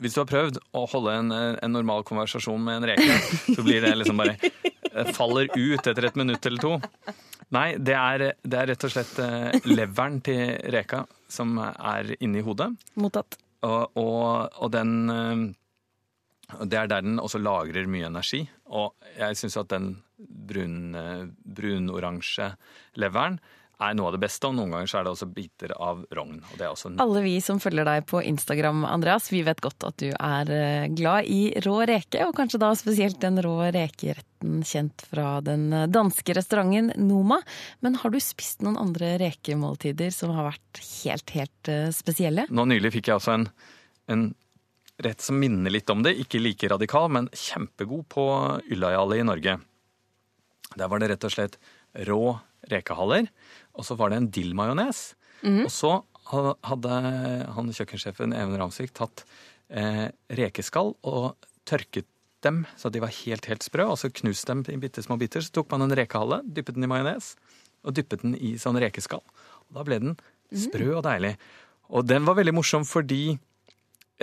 Hvis 0.00 0.14
du 0.16 0.20
har 0.20 0.26
prøvd 0.26 0.58
å 0.74 0.84
holde 0.90 1.12
en, 1.20 1.32
en 1.32 1.72
normal 1.72 2.02
konversasjon 2.08 2.60
med 2.64 2.82
en 2.82 2.88
reke, 2.92 3.16
så 3.54 3.62
blir 3.62 3.80
det 3.84 3.92
liksom 4.00 4.16
bare 4.18 4.36
eh, 4.42 5.12
Faller 5.14 5.48
ut 5.54 5.86
etter 5.86 6.04
et 6.08 6.16
minutt 6.18 6.46
eller 6.46 6.58
to. 6.62 6.72
Nei, 7.54 7.76
det 7.78 7.94
er, 7.94 8.24
det 8.42 8.58
er 8.58 8.66
rett 8.72 8.84
og 8.88 8.90
slett 8.94 9.18
eh, 9.22 9.52
leveren 9.70 10.20
til 10.24 10.56
reka 10.74 11.04
som 11.30 11.56
er 11.60 12.14
inni 12.20 12.42
hodet. 12.42 12.70
Mottatt. 12.98 13.36
Og, 13.64 13.94
og, 14.00 14.48
og 14.64 14.72
den 14.74 14.94
eh, 15.12 15.44
Det 16.62 16.78
er 16.78 16.90
der 16.90 17.04
den 17.04 17.20
også 17.22 17.40
lagrer 17.42 17.88
mye 17.90 18.08
energi. 18.10 18.44
Og 18.74 18.94
jeg 19.18 19.40
syns 19.40 19.58
at 19.60 19.72
den 19.74 19.96
brun, 20.18 20.94
eh, 20.94 22.54
leveren 22.94 23.38
er 23.82 23.94
noe 23.96 24.08
av 24.08 24.14
det 24.14 24.22
beste, 24.22 24.46
og 24.46 24.54
noen 24.56 24.70
ganger 24.70 24.90
så 24.90 25.00
er 25.00 25.06
det 25.06 25.12
også 25.14 25.26
biter 25.34 25.72
av 25.82 26.04
rogn. 26.14 26.38
Og 26.38 26.58
det 26.58 26.66
er 26.66 26.70
også 26.70 26.92
Alle 27.02 27.22
vi 27.24 27.34
som 27.42 27.58
følger 27.62 27.86
deg 27.88 28.06
på 28.06 28.22
Instagram, 28.22 28.84
Andreas, 28.86 29.30
vi 29.32 29.42
vet 29.46 29.60
godt 29.64 29.86
at 29.88 29.98
du 30.02 30.12
er 30.12 30.52
eh, 30.54 30.86
glad 30.94 31.26
i 31.30 31.40
rå 31.64 31.80
reke, 31.90 32.22
og 32.28 32.36
kanskje 32.38 32.62
da 32.62 32.70
spesielt 32.78 33.20
den 33.24 33.40
rå 33.44 33.56
rekeretten 33.74 34.62
kjent 34.68 35.06
fra 35.10 35.40
den 35.44 35.70
danske 35.90 36.36
restauranten 36.36 36.92
Noma. 37.00 37.40
Men 37.84 37.98
har 38.02 38.14
du 38.14 38.20
spist 38.22 38.62
noen 38.62 38.78
andre 38.80 39.16
rekemåltider 39.22 40.14
som 40.14 40.34
har 40.36 40.52
vært 40.52 40.84
helt, 41.02 41.34
helt 41.34 41.72
eh, 41.72 41.90
spesielle? 41.94 42.46
Nå 42.50 42.68
nylig 42.70 42.94
fikk 42.94 43.10
jeg 43.10 43.18
altså 43.18 43.38
en, 43.40 43.48
en 44.12 44.28
rett 45.02 45.20
som 45.20 45.38
minner 45.40 45.72
litt 45.72 45.90
om 45.90 46.02
det. 46.04 46.14
Ikke 46.20 46.42
like 46.42 46.68
radikal, 46.70 47.08
men 47.12 47.30
kjempegod 47.32 48.06
på 48.12 48.24
Ylajali 48.70 49.20
i 49.20 49.26
Norge. 49.26 49.58
Der 50.74 50.90
var 50.90 51.00
det 51.00 51.10
rett 51.12 51.26
og 51.26 51.34
slett 51.34 51.58
rå 52.08 52.22
rekehaller, 52.70 53.28
og 53.76 53.86
så 53.86 53.96
var 53.98 54.10
det 54.10 54.20
en 54.20 54.30
dillmajones. 54.34 55.02
Og 55.66 55.70
så 55.72 55.92
hadde 56.24 56.98
han 57.52 57.72
kjøkkensjefen 57.76 58.32
Even 58.32 58.56
Ramsvik 58.56 58.94
tatt 58.96 59.26
eh, 59.68 60.08
rekeskall 60.32 60.94
og 61.04 61.34
tørket 61.68 62.08
dem 62.44 62.62
så 62.76 62.90
de 62.92 63.00
var 63.00 63.12
helt, 63.24 63.46
helt 63.48 63.64
sprø, 63.64 63.86
og 63.88 63.98
så 64.00 64.10
knust 64.12 64.48
dem 64.48 64.64
i 64.68 64.78
bitte 64.80 65.04
små 65.04 65.16
biter. 65.20 65.44
Så 65.44 65.52
tok 65.54 65.70
man 65.72 65.86
en 65.86 65.96
rekehalle, 65.96 66.42
dyppet 66.44 66.76
den 66.76 66.86
i 66.86 66.90
majones, 66.90 67.34
og 67.84 67.96
dyppet 67.96 68.24
den 68.24 68.36
i 68.36 68.54
sånn 68.60 68.80
rekeskall. 68.80 69.24
Og 69.68 69.78
da 69.78 69.84
ble 69.86 70.00
den 70.02 70.16
sprø 70.52 70.94
og 70.98 71.04
deilig. 71.06 71.34
Og 71.92 72.06
den 72.08 72.24
var 72.28 72.38
veldig 72.38 72.56
morsom 72.56 72.84
fordi 72.88 73.36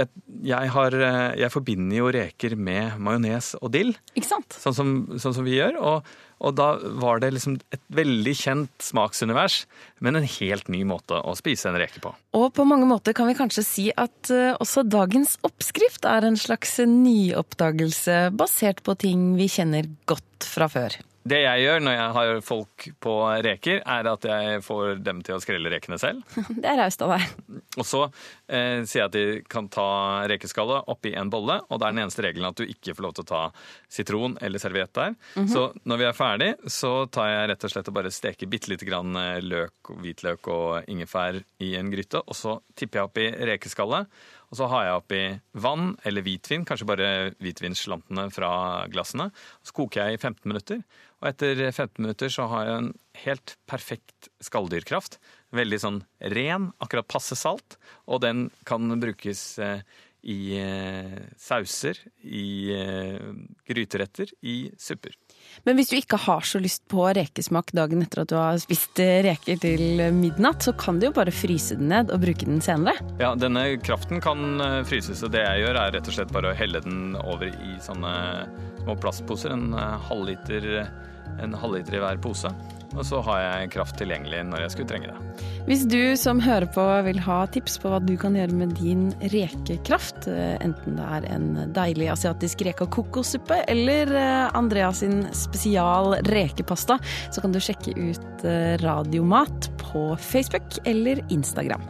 jeg, 0.01 0.09
jeg, 0.49 0.71
har, 0.75 0.97
eh, 0.97 1.37
jeg 1.43 1.53
forbinder 1.53 2.01
jo 2.01 2.11
reker 2.13 2.57
med 2.57 2.97
majones 3.01 3.53
og 3.61 3.71
dill, 3.75 3.93
Ikke 4.15 4.29
sant? 4.29 4.57
sånn 4.59 4.77
som, 4.77 4.91
sånn 5.21 5.37
som 5.37 5.47
vi 5.47 5.57
gjør. 5.57 5.77
Og, 5.79 6.11
og 6.41 6.55
da 6.57 6.71
var 7.01 7.21
det 7.21 7.31
liksom 7.35 7.59
et 7.73 7.83
veldig 7.93 8.33
kjent 8.37 8.85
smaksunivers, 8.85 9.61
men 10.01 10.17
en 10.17 10.25
helt 10.25 10.71
ny 10.73 10.81
måte 10.89 11.19
å 11.21 11.35
spise 11.37 11.69
en 11.69 11.77
reke 11.79 12.01
på. 12.03 12.13
Og 12.37 12.49
på 12.57 12.65
mange 12.67 12.89
måter 12.89 13.15
kan 13.17 13.29
vi 13.29 13.37
kanskje 13.37 13.65
si 13.67 13.87
at 13.93 14.33
eh, 14.33 14.55
også 14.57 14.85
dagens 14.89 15.37
oppskrift 15.47 16.07
er 16.09 16.27
en 16.27 16.39
slags 16.39 16.79
nyoppdagelse 16.81 18.27
basert 18.37 18.83
på 18.85 18.97
ting 19.05 19.31
vi 19.37 19.49
kjenner 19.51 19.89
godt 20.09 20.49
fra 20.49 20.69
før. 20.71 20.97
Det 21.27 21.38
jeg 21.43 21.62
gjør 21.62 21.84
når 21.86 21.93
jeg 21.93 22.13
har 22.15 22.31
folk 22.45 22.86
på 23.03 23.13
reker, 23.45 23.81
er 23.86 24.07
at 24.10 24.25
jeg 24.25 24.63
får 24.65 25.01
dem 25.05 25.19
til 25.25 25.38
å 25.38 25.41
skrelle 25.43 25.69
rekene 25.69 25.99
selv. 26.01 26.23
Det 26.62 26.65
er 26.65 26.79
raust 26.79 27.03
av 27.05 27.13
deg. 27.13 27.60
Og 27.77 27.86
så 27.86 28.01
eh, 28.49 28.81
sier 28.89 29.03
jeg 29.03 29.10
at 29.10 29.15
de 29.15 29.25
kan 29.51 29.69
ta 29.71 29.88
rekeskallet 30.31 30.89
oppi 30.91 31.13
en 31.17 31.29
bolle, 31.34 31.60
og 31.69 31.81
da 31.81 31.88
er 31.89 31.95
den 31.95 32.03
eneste 32.07 32.25
regelen 32.25 32.49
at 32.49 32.57
du 32.57 32.65
ikke 32.65 32.95
får 32.97 33.05
lov 33.05 33.15
til 33.17 33.27
å 33.27 33.31
ta 33.31 33.43
sitron 33.91 34.38
eller 34.41 34.62
serviett 34.62 34.93
der. 34.97 35.15
Så 35.51 35.67
når 35.86 36.01
vi 36.01 36.10
er 36.10 36.17
ferdig, 36.17 36.51
så 36.65 36.93
tar 37.13 37.29
jeg 37.29 37.53
rett 37.53 37.69
og 37.69 37.75
slett 37.75 37.93
og 37.93 37.97
bare 37.99 38.13
steker 38.13 38.49
bitte 38.51 38.73
lite 38.73 38.89
grann 38.89 39.15
eh, 39.21 39.39
løk, 39.45 39.93
hvitløk 40.01 40.51
og 40.51 40.91
ingefær 40.91 41.41
i 41.62 41.75
en 41.79 41.93
gryte, 41.93 42.23
og 42.25 42.38
så 42.38 42.57
tipper 42.73 43.01
jeg 43.03 43.12
oppi 43.12 43.31
rekeskallet. 43.53 44.10
Og 44.51 44.57
så 44.60 44.67
har 44.67 44.84
jeg 44.84 44.97
oppi 44.99 45.21
vann 45.63 45.93
eller 46.03 46.25
hvitvin, 46.25 46.65
kanskje 46.67 46.88
bare 46.89 47.12
hvitvinsslantene 47.39 48.25
fra 48.36 48.51
glassene. 48.91 49.29
Så 49.63 49.75
koker 49.77 50.03
jeg 50.03 50.17
i 50.17 50.19
15 50.19 50.43
minutter. 50.51 50.81
Og 51.21 51.29
etter 51.29 51.60
15 51.69 52.01
minutter 52.01 52.31
så 52.34 52.47
har 52.49 52.65
jeg 52.65 52.77
en 52.81 52.93
helt 53.23 53.55
perfekt 53.69 54.29
skalldyrkraft. 54.41 55.19
Veldig 55.53 55.79
sånn 55.84 55.99
ren, 56.34 56.71
akkurat 56.81 57.10
passe 57.12 57.38
salt. 57.38 57.77
Og 58.10 58.23
den 58.25 58.47
kan 58.65 58.89
brukes 59.01 59.43
eh, 59.62 59.84
i 60.25 60.57
eh, 60.57 61.19
sauser, 61.38 61.99
i 62.25 62.73
eh, 62.73 63.29
gryteretter, 63.69 64.34
i 64.41 64.71
supper. 64.81 65.13
Men 65.67 65.77
hvis 65.77 65.91
du 65.91 65.97
ikke 65.99 66.19
har 66.25 66.45
så 66.47 66.61
lyst 66.61 66.83
på 66.91 67.05
rekesmak 67.15 67.73
dagen 67.77 68.03
etter 68.03 68.23
at 68.23 68.31
du 68.31 68.37
har 68.39 68.59
spist 68.61 68.99
reker 68.99 69.59
til 69.61 70.03
midnatt, 70.15 70.65
så 70.65 70.73
kan 70.77 70.99
du 70.99 71.09
jo 71.09 71.13
bare 71.15 71.33
fryse 71.35 71.77
den 71.79 71.91
ned 71.91 72.11
og 72.13 72.23
bruke 72.23 72.47
den 72.47 72.61
senere. 72.63 72.95
Ja, 73.21 73.33
denne 73.39 73.65
kraften 73.83 74.21
kan 74.23 74.61
eh, 74.63 74.81
fryses, 74.87 75.23
det 75.31 75.43
jeg 75.43 75.65
gjør 75.65 75.79
er 75.83 75.95
rett 75.97 76.09
og 76.09 76.17
slett 76.17 76.33
bare 76.35 76.51
å 76.51 76.57
helle 76.57 76.83
den 76.83 77.15
over 77.21 77.49
i 77.51 77.77
sånne 77.83 78.13
små 78.83 78.97
plastposer. 79.01 79.55
En 79.55 79.75
eh, 79.77 79.97
halvliter, 80.09 80.69
en 81.41 81.57
halvliter 81.57 81.99
i 81.99 82.03
hver 82.03 82.21
pose. 82.23 82.51
Og 82.95 83.06
så 83.08 83.21
har 83.23 83.41
jeg 83.43 83.71
kraft 83.77 83.97
tilgjengelig 84.01 84.43
når 84.49 84.65
jeg 84.65 84.73
skulle 84.73 84.91
trenge 84.91 85.12
det. 85.12 85.45
Hvis 85.67 85.86
du 85.88 86.17
som 86.19 86.41
hører 86.43 86.67
på 86.73 86.86
vil 87.06 87.21
ha 87.23 87.39
tips 87.54 87.77
på 87.82 87.91
hva 87.91 88.01
du 88.04 88.15
kan 88.19 88.36
gjøre 88.36 88.58
med 88.58 88.73
din 88.80 89.10
rekekraft, 89.32 90.27
eh, 90.32 90.58
enten 90.63 90.97
det 90.99 91.08
er 91.17 91.30
en 91.32 91.47
deilig 91.75 92.12
asiatisk 92.15 92.65
reke- 92.67 92.88
og 92.88 92.91
kokossuppe 92.97 93.62
eller 93.71 94.12
Andreas 94.58 95.01
sin 95.01 95.23
spesial 95.38 96.17
rekepasta, 96.30 96.99
så 97.32 97.41
kan 97.43 97.54
du 97.54 97.62
sjekke 97.63 97.95
ut 97.95 98.45
eh, 98.45 98.75
Radiomat 98.82 99.71
på 99.82 100.12
Facebook 100.19 100.82
eller 100.86 101.23
Instagram. 101.30 101.84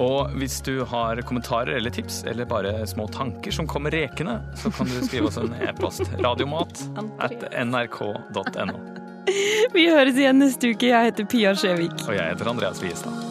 Og 0.00 0.32
hvis 0.40 0.60
du 0.64 0.84
har 0.88 1.20
kommentarer 1.28 1.76
eller 1.76 1.92
tips, 1.92 2.22
eller 2.24 2.48
bare 2.48 2.86
små 2.88 3.08
tanker 3.12 3.52
som 3.52 3.68
kommer 3.68 3.92
rekende, 3.92 4.38
så 4.56 4.72
kan 4.72 4.88
du 4.88 5.02
skrive 5.04 5.28
oss 5.28 5.36
en 5.36 5.52
e-post. 5.60 6.08
Radiomat 6.18 6.84
at 7.20 7.44
nrk.no. 7.52 9.01
Vi 9.76 9.88
høres 9.90 10.18
igjen 10.18 10.42
neste 10.42 10.72
uke. 10.74 10.90
Jeg 10.90 11.12
heter 11.12 11.28
Pia 11.30 11.54
Skjevik. 11.58 11.94
Og 12.08 12.16
jeg 12.16 12.32
heter 12.34 12.50
Andreas 12.54 12.82
Wiestad. 12.82 13.21